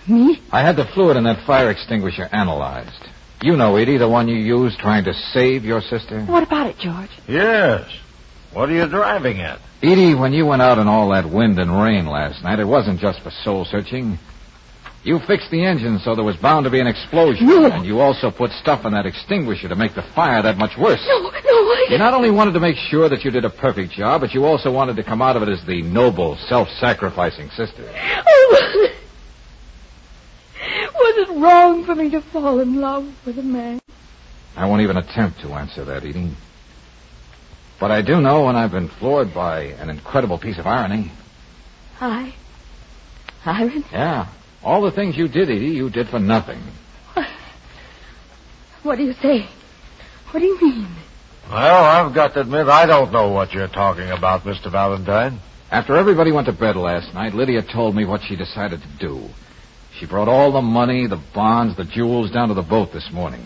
Me? 0.08 0.40
I 0.52 0.62
had 0.62 0.76
the 0.76 0.86
fluid 0.86 1.18
in 1.18 1.24
that 1.24 1.48
fire 1.48 1.72
extinguisher 1.72 2.30
analyzed. 2.32 3.08
You 3.42 3.56
know, 3.56 3.76
Edie, 3.76 3.98
the 3.98 4.10
one 4.10 4.28
you 4.28 4.36
used 4.36 4.80
trying 4.80 5.04
to 5.06 5.14
save 5.14 5.64
your 5.64 5.82
sister. 5.82 6.26
What 6.26 6.44
about 6.44 6.68
it, 6.68 6.80
George? 6.80 7.12
Yes. 7.28 7.88
What 8.52 8.70
are 8.70 8.74
you 8.74 8.88
driving 8.88 9.40
at? 9.40 9.60
Edie, 9.84 10.16
when 10.16 10.34
you 10.34 10.46
went 10.46 10.64
out 10.64 10.80
in 10.80 10.88
all 10.88 11.10
that 11.10 11.30
wind 11.30 11.60
and 11.60 11.72
rain 11.72 12.08
last 12.08 12.44
night, 12.44 12.60
it 12.60 12.66
wasn't 12.66 13.00
just 13.00 13.22
for 13.22 13.30
soul 13.30 13.66
searching. 13.66 14.18
You 15.04 15.20
fixed 15.20 15.52
the 15.52 15.64
engine 15.64 16.00
so 16.00 16.16
there 16.16 16.24
was 16.24 16.36
bound 16.38 16.64
to 16.64 16.72
be 16.72 16.80
an 16.80 16.88
explosion. 16.88 17.46
No. 17.46 17.66
And 17.66 17.86
you 17.86 18.00
also 18.00 18.32
put 18.32 18.52
stuff 18.52 18.86
in 18.86 18.94
that 18.94 19.06
extinguisher 19.06 19.70
to 19.70 19.76
make 19.76 19.94
the 19.94 20.02
fire 20.02 20.42
that 20.42 20.58
much 20.58 20.76
worse. 20.78 21.06
No, 21.08 21.22
no, 21.22 21.30
I... 21.32 21.88
You 21.92 21.98
not 22.00 22.16
only 22.16 22.32
wanted 22.32 22.54
to 22.54 22.60
make 22.60 22.76
sure 22.76 23.08
that 23.08 23.24
you 23.24 23.30
did 23.30 23.46
a 23.46 23.52
perfect 23.52 23.92
job, 23.92 24.22
but 24.22 24.34
you 24.34 24.46
also 24.46 24.72
wanted 24.72 24.96
to 24.96 25.04
come 25.04 25.22
out 25.22 25.38
of 25.38 25.44
it 25.44 25.50
as 25.50 25.64
the 25.66 25.84
noble, 25.84 26.38
self-sacrificing 26.50 27.52
sister. 27.52 27.88
Oh, 28.28 28.90
was 30.98 31.30
it 31.30 31.40
wrong 31.42 31.86
for 31.86 31.96
me 31.96 32.10
to 32.12 32.22
fall 32.22 32.60
in 32.60 32.82
love 32.82 33.14
with 33.26 33.38
a 33.40 33.44
man? 33.44 33.80
I 34.56 34.66
won't 34.66 34.82
even 34.82 34.98
attempt 34.98 35.42
to 35.42 35.54
answer 35.54 35.86
that, 35.86 36.04
Edie. 36.04 36.34
But 37.80 37.92
I 37.92 38.02
do 38.02 38.20
know 38.20 38.46
when 38.46 38.56
I've 38.56 38.72
been 38.72 38.90
floored 38.90 39.34
by 39.34 39.66
an 39.66 39.90
incredible 39.90 40.40
piece 40.40 40.58
of 40.58 40.66
irony. 40.66 41.12
I? 42.00 42.34
Iron? 43.46 43.84
Yeah. 43.92 44.28
All 44.64 44.82
the 44.82 44.92
things 44.92 45.16
you 45.16 45.28
did, 45.28 45.50
Edie, 45.50 45.68
you 45.68 45.90
did 45.90 46.08
for 46.10 46.20
nothing. 46.20 46.62
What 48.84 48.98
do 48.98 49.04
you 49.04 49.14
say? 49.14 49.48
What 50.32 50.40
do 50.40 50.46
you 50.46 50.62
mean? 50.62 50.88
Well, 51.50 51.84
I've 51.84 52.14
got 52.14 52.34
to 52.34 52.42
admit 52.42 52.68
I 52.68 52.86
don't 52.86 53.12
know 53.12 53.30
what 53.32 53.54
you're 53.54 53.68
talking 53.68 54.10
about, 54.10 54.44
Mr. 54.44 54.72
Valentine. 54.72 55.40
After 55.72 55.96
everybody 55.98 56.32
went 56.32 56.48
to 56.48 56.54
bed 56.54 56.76
last 56.78 57.14
night, 57.14 57.34
Lydia 57.34 57.62
told 57.62 57.96
me 57.96 58.06
what 58.06 58.22
she 58.22 58.36
decided 58.36 58.82
to 58.82 58.88
do. 59.00 59.30
She 60.00 60.06
brought 60.06 60.28
all 60.28 60.52
the 60.52 60.62
money, 60.62 61.08
the 61.08 61.22
bonds, 61.34 61.76
the 61.76 61.84
jewels 61.84 62.30
down 62.32 62.50
to 62.50 62.54
the 62.54 62.62
boat 62.62 62.92
this 62.94 63.10
morning. 63.12 63.42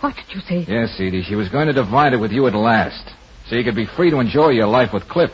What 0.00 0.16
did 0.16 0.34
you 0.34 0.40
say? 0.40 0.64
Yes, 0.70 0.96
Edie, 0.98 1.22
she 1.22 1.36
was 1.36 1.48
going 1.48 1.68
to 1.68 1.72
divide 1.72 2.12
it 2.12 2.18
with 2.18 2.32
you 2.32 2.46
at 2.46 2.54
last, 2.54 3.08
so 3.48 3.56
you 3.56 3.62
could 3.64 3.76
be 3.76 3.86
free 3.86 4.10
to 4.10 4.18
enjoy 4.18 4.50
your 4.50 4.66
life 4.66 4.92
with 4.92 5.08
Cliff. 5.08 5.30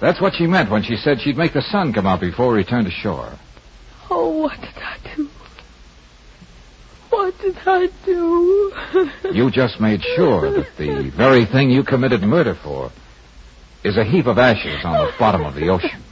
That's 0.00 0.20
what 0.20 0.34
she 0.34 0.46
meant 0.48 0.70
when 0.70 0.82
she 0.82 0.96
said 0.96 1.20
she'd 1.20 1.36
make 1.36 1.52
the 1.52 1.62
sun 1.62 1.92
come 1.92 2.06
out 2.06 2.20
before 2.20 2.48
we 2.48 2.58
returned 2.58 2.86
to 2.86 2.90
shore. 2.90 3.32
Oh, 4.10 4.42
what 4.42 4.60
did 4.60 4.76
I 4.76 4.96
do? 5.16 5.28
What 7.10 7.38
did 7.38 7.56
I 7.64 7.88
do? 8.04 8.72
You 9.32 9.50
just 9.50 9.80
made 9.80 10.02
sure 10.16 10.50
that 10.50 10.76
the 10.76 11.10
very 11.16 11.46
thing 11.46 11.70
you 11.70 11.84
committed 11.84 12.22
murder 12.22 12.54
for 12.54 12.90
is 13.84 13.96
a 13.96 14.04
heap 14.04 14.26
of 14.26 14.36
ashes 14.36 14.84
on 14.84 15.06
the 15.06 15.12
bottom 15.18 15.44
of 15.44 15.54
the 15.54 15.68
ocean. 15.68 16.02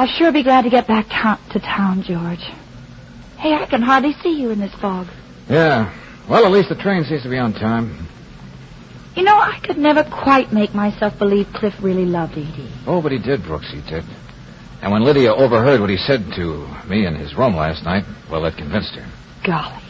I'll 0.00 0.06
sure 0.06 0.32
be 0.32 0.42
glad 0.42 0.62
to 0.62 0.70
get 0.70 0.86
back 0.86 1.10
to, 1.10 1.38
to 1.52 1.58
town, 1.58 2.02
George. 2.02 2.40
Hey, 3.36 3.52
I 3.52 3.66
can 3.66 3.82
hardly 3.82 4.14
see 4.14 4.40
you 4.40 4.48
in 4.48 4.58
this 4.58 4.72
fog. 4.76 5.08
Yeah. 5.46 5.94
Well, 6.26 6.46
at 6.46 6.50
least 6.50 6.70
the 6.70 6.74
train 6.74 7.04
seems 7.04 7.22
to 7.24 7.28
be 7.28 7.36
on 7.36 7.52
time. 7.52 8.08
You 9.14 9.24
know, 9.24 9.36
I 9.36 9.60
could 9.62 9.76
never 9.76 10.02
quite 10.02 10.54
make 10.54 10.74
myself 10.74 11.18
believe 11.18 11.48
Cliff 11.52 11.74
really 11.82 12.06
loved 12.06 12.32
Edie. 12.32 12.72
Oh, 12.86 13.02
but 13.02 13.12
he 13.12 13.18
did, 13.18 13.42
Brooks, 13.42 13.70
he 13.70 13.82
did. 13.82 14.04
And 14.80 14.90
when 14.90 15.04
Lydia 15.04 15.34
overheard 15.34 15.82
what 15.82 15.90
he 15.90 15.98
said 15.98 16.32
to 16.36 16.66
me 16.88 17.04
in 17.04 17.14
his 17.14 17.34
room 17.34 17.54
last 17.54 17.84
night, 17.84 18.04
well, 18.30 18.40
that 18.40 18.56
convinced 18.56 18.94
her. 18.94 19.06
Golly. 19.44 19.84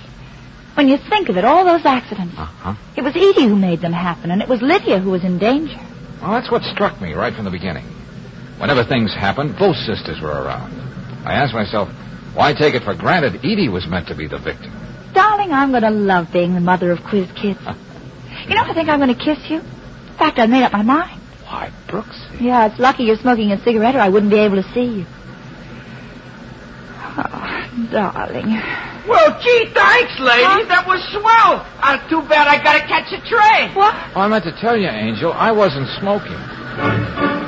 When 0.75 0.89
you 0.89 0.97
think 0.97 1.29
of 1.29 1.37
it, 1.37 1.45
all 1.45 1.65
those 1.65 1.87
accidents. 1.87 2.35
Uh-huh. 2.37 2.75
It 2.97 3.03
was 3.03 3.15
Edie 3.15 3.47
who 3.47 3.55
made 3.55 3.81
them 3.81 3.93
happen, 3.93 4.33
and 4.33 4.43
it 4.43 4.49
was 4.49 4.61
Lydia 4.61 4.99
who 4.99 5.11
was 5.11 5.23
in 5.23 5.39
danger. 5.39 5.79
Well, 6.21 6.33
that's 6.33 6.51
what 6.51 6.65
struck 6.65 7.01
me 7.01 7.13
right 7.13 7.33
from 7.33 7.45
the 7.45 7.53
beginning. 7.53 7.85
Whenever 8.61 8.85
things 8.85 9.15
happened, 9.15 9.57
both 9.59 9.77
sisters 9.77 10.21
were 10.21 10.29
around. 10.29 10.71
I 11.25 11.33
asked 11.33 11.55
myself, 11.55 11.89
why 12.35 12.53
take 12.53 12.75
it 12.75 12.83
for 12.83 12.95
granted 12.95 13.37
Edie 13.37 13.71
was 13.71 13.87
meant 13.87 14.09
to 14.09 14.15
be 14.15 14.29
the 14.29 14.39
victim? 14.39 14.71
Darling, 15.15 15.51
I'm 15.51 15.71
going 15.71 15.83
to 15.83 15.91
love 15.91 16.29
being 16.31 16.55
the 16.55 16.61
mother 16.61 16.91
of 16.93 17.03
quiz 17.03 17.27
kids. 17.33 17.59
you 18.47 18.55
know, 18.55 18.63
I 18.63 18.75
think 18.75 18.91
I'm 18.91 19.01
going 19.01 19.17
to 19.17 19.25
kiss 19.25 19.39
you. 19.49 19.61
In 19.61 20.17
fact, 20.19 20.39
I've 20.39 20.51
made 20.51 20.63
up 20.63 20.73
my 20.73 20.83
mind. 20.83 21.19
Why, 21.45 21.73
Brooks? 21.89 22.21
Yeah, 22.39 22.67
it's 22.67 22.79
lucky 22.79 23.05
you're 23.05 23.17
smoking 23.17 23.51
a 23.51 23.59
cigarette, 23.65 23.97
or 23.97 24.01
I 24.01 24.11
wouldn't 24.11 24.31
be 24.31 24.39
able 24.39 24.63
to 24.63 24.73
see 24.75 25.01
you. 25.01 25.07
Oh, 27.17 27.89
darling. 27.91 28.61
Well, 29.09 29.41
gee, 29.43 29.73
thanks, 29.73 30.21
ladies. 30.21 30.69
That 30.69 30.85
was 30.87 31.01
swell. 31.11 31.67
Uh, 31.81 31.97
too 32.09 32.21
bad 32.29 32.47
I 32.47 32.63
gotta 32.63 32.87
catch 32.87 33.11
a 33.13 33.21
train. 33.27 33.75
What? 33.75 33.95
Oh, 34.15 34.21
I 34.21 34.29
meant 34.29 34.45
to 34.45 34.53
tell 34.61 34.77
you, 34.77 34.87
Angel, 34.89 35.33
I 35.33 35.51
wasn't 35.51 35.89
smoking. 35.99 37.40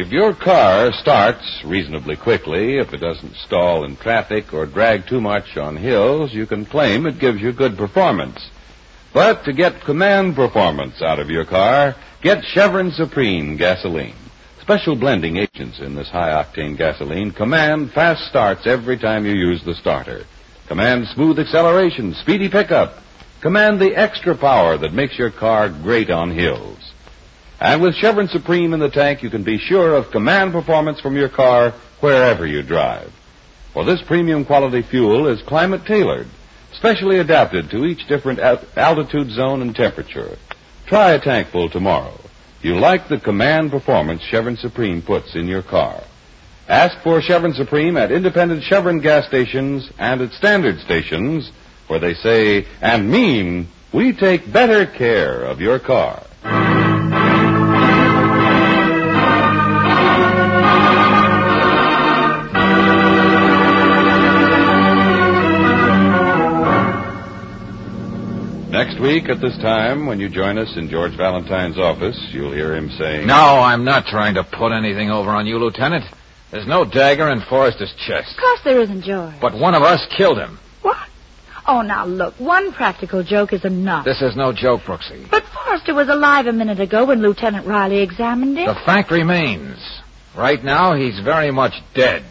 If 0.00 0.10
your 0.10 0.34
car 0.34 0.92
starts 0.94 1.60
reasonably 1.62 2.16
quickly, 2.16 2.78
if 2.78 2.94
it 2.94 3.02
doesn't 3.02 3.36
stall 3.36 3.84
in 3.84 3.96
traffic 3.96 4.54
or 4.54 4.64
drag 4.64 5.06
too 5.06 5.20
much 5.20 5.58
on 5.58 5.76
hills, 5.76 6.32
you 6.32 6.46
can 6.46 6.64
claim 6.64 7.04
it 7.04 7.18
gives 7.18 7.42
you 7.42 7.52
good 7.52 7.76
performance. 7.76 8.48
But 9.12 9.44
to 9.44 9.52
get 9.52 9.82
command 9.84 10.36
performance 10.36 11.02
out 11.02 11.18
of 11.18 11.28
your 11.28 11.44
car, 11.44 11.96
get 12.22 12.42
Chevron 12.44 12.92
Supreme 12.92 13.58
gasoline. 13.58 14.16
Special 14.62 14.96
blending 14.96 15.36
agents 15.36 15.80
in 15.80 15.94
this 15.94 16.08
high 16.08 16.30
octane 16.30 16.78
gasoline 16.78 17.30
command 17.30 17.92
fast 17.92 18.24
starts 18.24 18.66
every 18.66 18.96
time 18.96 19.26
you 19.26 19.34
use 19.34 19.62
the 19.66 19.74
starter. 19.74 20.24
Command 20.66 21.08
smooth 21.08 21.38
acceleration, 21.38 22.14
speedy 22.14 22.48
pickup. 22.48 22.94
Command 23.42 23.78
the 23.78 23.94
extra 23.94 24.34
power 24.34 24.78
that 24.78 24.94
makes 24.94 25.18
your 25.18 25.30
car 25.30 25.68
great 25.68 26.08
on 26.08 26.30
hills. 26.30 26.89
And 27.60 27.82
with 27.82 27.94
Chevron 27.94 28.28
Supreme 28.28 28.72
in 28.72 28.80
the 28.80 28.88
tank, 28.88 29.22
you 29.22 29.28
can 29.28 29.42
be 29.42 29.58
sure 29.58 29.94
of 29.94 30.10
command 30.10 30.52
performance 30.52 30.98
from 30.98 31.14
your 31.14 31.28
car 31.28 31.74
wherever 32.00 32.46
you 32.46 32.62
drive. 32.62 33.12
For 33.74 33.84
this 33.84 34.00
premium 34.02 34.46
quality 34.46 34.80
fuel 34.80 35.28
is 35.28 35.42
climate 35.42 35.84
tailored, 35.84 36.26
specially 36.72 37.18
adapted 37.18 37.70
to 37.70 37.84
each 37.84 38.08
different 38.08 38.40
altitude 38.40 39.30
zone 39.30 39.60
and 39.60 39.76
temperature. 39.76 40.38
Try 40.86 41.12
a 41.12 41.20
tankful 41.20 41.68
tomorrow. 41.68 42.18
You'll 42.62 42.80
like 42.80 43.08
the 43.08 43.20
command 43.20 43.70
performance 43.70 44.22
Chevron 44.22 44.56
Supreme 44.56 45.02
puts 45.02 45.34
in 45.34 45.46
your 45.46 45.62
car. 45.62 46.02
Ask 46.66 46.98
for 47.02 47.20
Chevron 47.20 47.52
Supreme 47.52 47.96
at 47.96 48.10
independent 48.10 48.62
Chevron 48.62 49.00
gas 49.00 49.26
stations 49.26 49.90
and 49.98 50.22
at 50.22 50.32
standard 50.32 50.78
stations 50.80 51.50
where 51.88 51.98
they 51.98 52.14
say 52.14 52.66
and 52.80 53.10
mean 53.10 53.68
we 53.92 54.12
take 54.12 54.50
better 54.50 54.86
care 54.86 55.42
of 55.42 55.60
your 55.60 55.78
car. 55.78 56.24
Week 69.10 69.28
at 69.28 69.40
this 69.40 69.56
time, 69.58 70.06
when 70.06 70.20
you 70.20 70.28
join 70.28 70.56
us 70.56 70.76
in 70.76 70.88
George 70.88 71.16
Valentine's 71.16 71.76
office, 71.76 72.16
you'll 72.30 72.52
hear 72.52 72.76
him 72.76 72.90
saying, 72.90 73.26
No, 73.26 73.34
I'm 73.34 73.84
not 73.84 74.06
trying 74.06 74.34
to 74.34 74.44
put 74.44 74.70
anything 74.70 75.10
over 75.10 75.30
on 75.30 75.46
you, 75.46 75.58
Lieutenant. 75.58 76.04
There's 76.52 76.66
no 76.66 76.84
dagger 76.84 77.28
in 77.30 77.40
Forrester's 77.40 77.92
chest. 78.06 78.30
Of 78.36 78.40
course 78.40 78.60
there 78.64 78.80
isn't, 78.80 79.02
George. 79.02 79.34
But 79.40 79.54
one 79.54 79.74
of 79.74 79.82
us 79.82 80.00
killed 80.16 80.38
him. 80.38 80.60
What? 80.82 80.96
Oh, 81.66 81.82
now 81.82 82.06
look, 82.06 82.34
one 82.38 82.72
practical 82.72 83.24
joke 83.24 83.52
is 83.52 83.64
enough. 83.64 84.04
This 84.04 84.22
is 84.22 84.36
no 84.36 84.52
joke, 84.52 84.82
Brooksy. 84.82 85.28
But 85.28 85.42
Forrester 85.44 85.94
was 85.94 86.08
alive 86.08 86.46
a 86.46 86.52
minute 86.52 86.78
ago 86.78 87.06
when 87.06 87.20
Lieutenant 87.20 87.66
Riley 87.66 88.02
examined 88.02 88.58
him. 88.58 88.66
The 88.66 88.80
fact 88.86 89.10
remains. 89.10 89.78
Right 90.36 90.62
now, 90.62 90.94
he's 90.94 91.18
very 91.18 91.50
much 91.50 91.74
dead. 91.94 92.24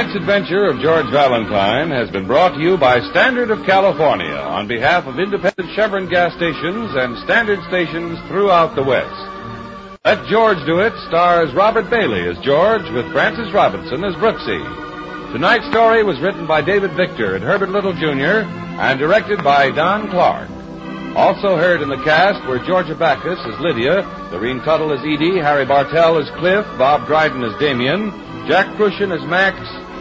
Tonight's 0.00 0.16
adventure 0.16 0.64
of 0.64 0.80
George 0.80 1.12
Valentine 1.12 1.90
has 1.90 2.08
been 2.08 2.26
brought 2.26 2.54
to 2.54 2.60
you 2.62 2.78
by 2.78 3.00
Standard 3.10 3.50
of 3.50 3.66
California 3.66 4.32
on 4.32 4.66
behalf 4.66 5.04
of 5.04 5.20
independent 5.20 5.68
Chevron 5.76 6.08
gas 6.08 6.32
stations 6.36 6.96
and 6.96 7.18
Standard 7.28 7.60
stations 7.68 8.18
throughout 8.26 8.74
the 8.74 8.82
West. 8.82 9.12
Let 10.06 10.24
George 10.24 10.56
Do 10.64 10.80
It 10.80 10.94
stars 11.06 11.52
Robert 11.52 11.90
Bailey 11.90 12.26
as 12.26 12.38
George 12.38 12.88
with 12.96 13.12
Frances 13.12 13.52
Robinson 13.52 14.02
as 14.02 14.14
Brooksy. 14.14 14.64
Tonight's 15.36 15.68
story 15.68 16.02
was 16.02 16.18
written 16.22 16.46
by 16.46 16.62
David 16.62 16.96
Victor 16.96 17.36
and 17.36 17.44
Herbert 17.44 17.68
Little 17.68 17.92
Jr. 17.92 18.48
and 18.80 18.98
directed 18.98 19.44
by 19.44 19.70
Don 19.70 20.08
Clark. 20.08 20.48
Also 21.14 21.58
heard 21.60 21.82
in 21.82 21.90
the 21.90 22.02
cast 22.04 22.40
were 22.48 22.64
Georgia 22.64 22.94
Backus 22.94 23.38
as 23.44 23.60
Lydia, 23.60 24.00
Lorene 24.32 24.64
Tuttle 24.64 24.94
as 24.94 25.00
Edie, 25.00 25.44
Harry 25.44 25.66
Bartell 25.66 26.16
as 26.16 26.30
Cliff, 26.40 26.64
Bob 26.78 27.06
Dryden 27.06 27.44
as 27.44 27.52
Damien, 27.60 28.08
Jack 28.48 28.74
Kruschen 28.78 29.12
as 29.14 29.22
Max, 29.28 29.60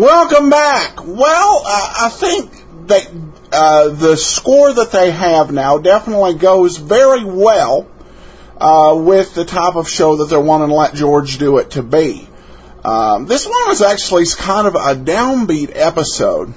Welcome 0.00 0.48
back. 0.48 1.04
Well, 1.04 1.62
uh, 1.62 1.94
I 2.06 2.08
think 2.08 2.86
that 2.86 3.06
uh, 3.52 3.88
the 3.90 4.16
score 4.16 4.72
that 4.72 4.92
they 4.92 5.10
have 5.10 5.52
now 5.52 5.76
definitely 5.76 6.36
goes 6.36 6.78
very 6.78 7.22
well 7.22 7.86
uh, 8.56 8.94
with 8.96 9.34
the 9.34 9.44
type 9.44 9.76
of 9.76 9.90
show 9.90 10.16
that 10.16 10.30
they're 10.30 10.40
wanting 10.40 10.68
to 10.68 10.74
let 10.74 10.94
George 10.94 11.36
do 11.36 11.58
it 11.58 11.72
to 11.72 11.82
be. 11.82 12.26
Um, 12.82 13.26
this 13.26 13.44
one 13.44 13.68
was 13.68 13.82
actually 13.82 14.24
kind 14.38 14.66
of 14.66 14.74
a 14.74 14.94
downbeat 14.94 15.72
episode. 15.74 16.54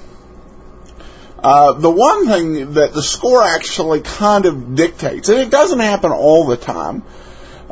Uh, 1.38 1.74
the 1.74 1.90
one 1.90 2.26
thing 2.26 2.72
that 2.72 2.94
the 2.94 3.02
score 3.02 3.44
actually 3.44 4.00
kind 4.00 4.46
of 4.46 4.74
dictates, 4.74 5.28
and 5.28 5.38
it 5.38 5.50
doesn't 5.50 5.80
happen 5.80 6.12
all 6.12 6.46
the 6.46 6.56
time, 6.56 7.02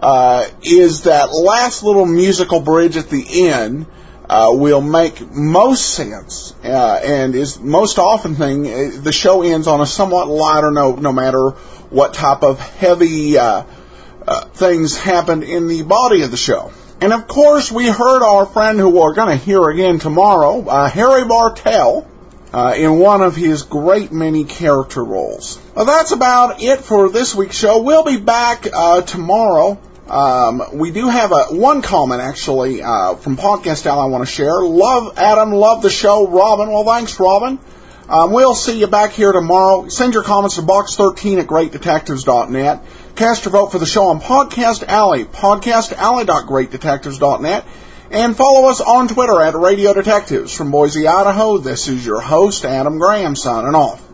uh, 0.02 0.46
is 0.60 1.04
that 1.04 1.30
last 1.30 1.82
little 1.82 2.04
musical 2.04 2.60
bridge 2.60 2.98
at 2.98 3.08
the 3.08 3.48
end 3.48 3.86
uh, 4.28 4.50
will 4.52 4.80
make 4.80 5.20
most 5.30 5.94
sense 5.94 6.54
uh, 6.64 7.00
and 7.02 7.34
is 7.34 7.58
most 7.58 7.98
often 7.98 8.34
thing 8.34 8.66
uh, 8.66 8.90
the 9.02 9.12
show 9.12 9.42
ends 9.42 9.66
on 9.66 9.80
a 9.80 9.86
somewhat 9.86 10.28
lighter 10.28 10.70
note 10.70 11.00
no 11.00 11.12
matter 11.12 11.50
what 11.90 12.14
type 12.14 12.42
of 12.42 12.58
heavy 12.60 13.36
uh, 13.36 13.64
uh, 14.26 14.44
things 14.46 14.96
happened 14.96 15.42
in 15.42 15.66
the 15.66 15.82
body 15.82 16.22
of 16.22 16.30
the 16.30 16.36
show. 16.36 16.72
And 17.00 17.12
of 17.12 17.26
course 17.26 17.72
we 17.72 17.88
heard 17.88 18.22
our 18.22 18.46
friend 18.46 18.78
who 18.78 18.90
we're 18.90 19.14
going 19.14 19.36
to 19.36 19.44
hear 19.44 19.68
again 19.68 19.98
tomorrow 19.98 20.64
uh, 20.66 20.88
harry 20.88 21.24
bartell 21.24 22.08
in 22.76 22.98
one 22.98 23.22
of 23.22 23.34
his 23.34 23.62
great 23.62 24.12
many 24.12 24.44
character 24.44 25.02
roles. 25.02 25.58
Well, 25.74 25.86
that's 25.86 26.12
about 26.12 26.62
it 26.62 26.80
for 26.80 27.08
this 27.08 27.34
week's 27.34 27.56
show. 27.56 27.82
We'll 27.82 28.04
be 28.04 28.18
back 28.18 28.62
tomorrow 29.06 29.80
um, 30.08 30.62
we 30.74 30.90
do 30.90 31.08
have 31.08 31.30
a 31.32 31.44
one 31.54 31.82
comment 31.82 32.20
actually 32.20 32.82
uh, 32.82 33.14
from 33.16 33.36
Podcast 33.36 33.86
Al 33.86 34.00
I 34.00 34.06
want 34.06 34.26
to 34.26 34.30
share. 34.30 34.62
Love 34.62 35.16
Adam, 35.16 35.52
love 35.52 35.82
the 35.82 35.90
show, 35.90 36.26
Robin. 36.28 36.70
Well, 36.70 36.84
thanks, 36.84 37.20
Robin. 37.20 37.58
Um, 38.08 38.32
we'll 38.32 38.54
see 38.54 38.78
you 38.78 38.86
back 38.88 39.12
here 39.12 39.32
tomorrow. 39.32 39.88
Send 39.88 40.14
your 40.14 40.22
comments 40.22 40.56
to 40.56 40.62
box13 40.62 41.40
at 41.40 41.46
greatdetectives.net. 41.46 42.82
Cast 43.14 43.44
your 43.44 43.52
vote 43.52 43.72
for 43.72 43.78
the 43.78 43.86
show 43.86 44.06
on 44.06 44.20
Podcast 44.20 44.82
Alley, 44.82 45.24
podcastalley.greatdetectives.net. 45.24 47.64
And 48.10 48.36
follow 48.36 48.68
us 48.68 48.80
on 48.82 49.08
Twitter 49.08 49.40
at 49.40 49.54
Radio 49.54 49.94
Detectives. 49.94 50.54
From 50.54 50.70
Boise, 50.70 51.06
Idaho, 51.06 51.56
this 51.56 51.88
is 51.88 52.04
your 52.04 52.20
host, 52.20 52.66
Adam 52.66 52.98
Graham, 52.98 53.34
signing 53.34 53.74
off. 53.74 54.11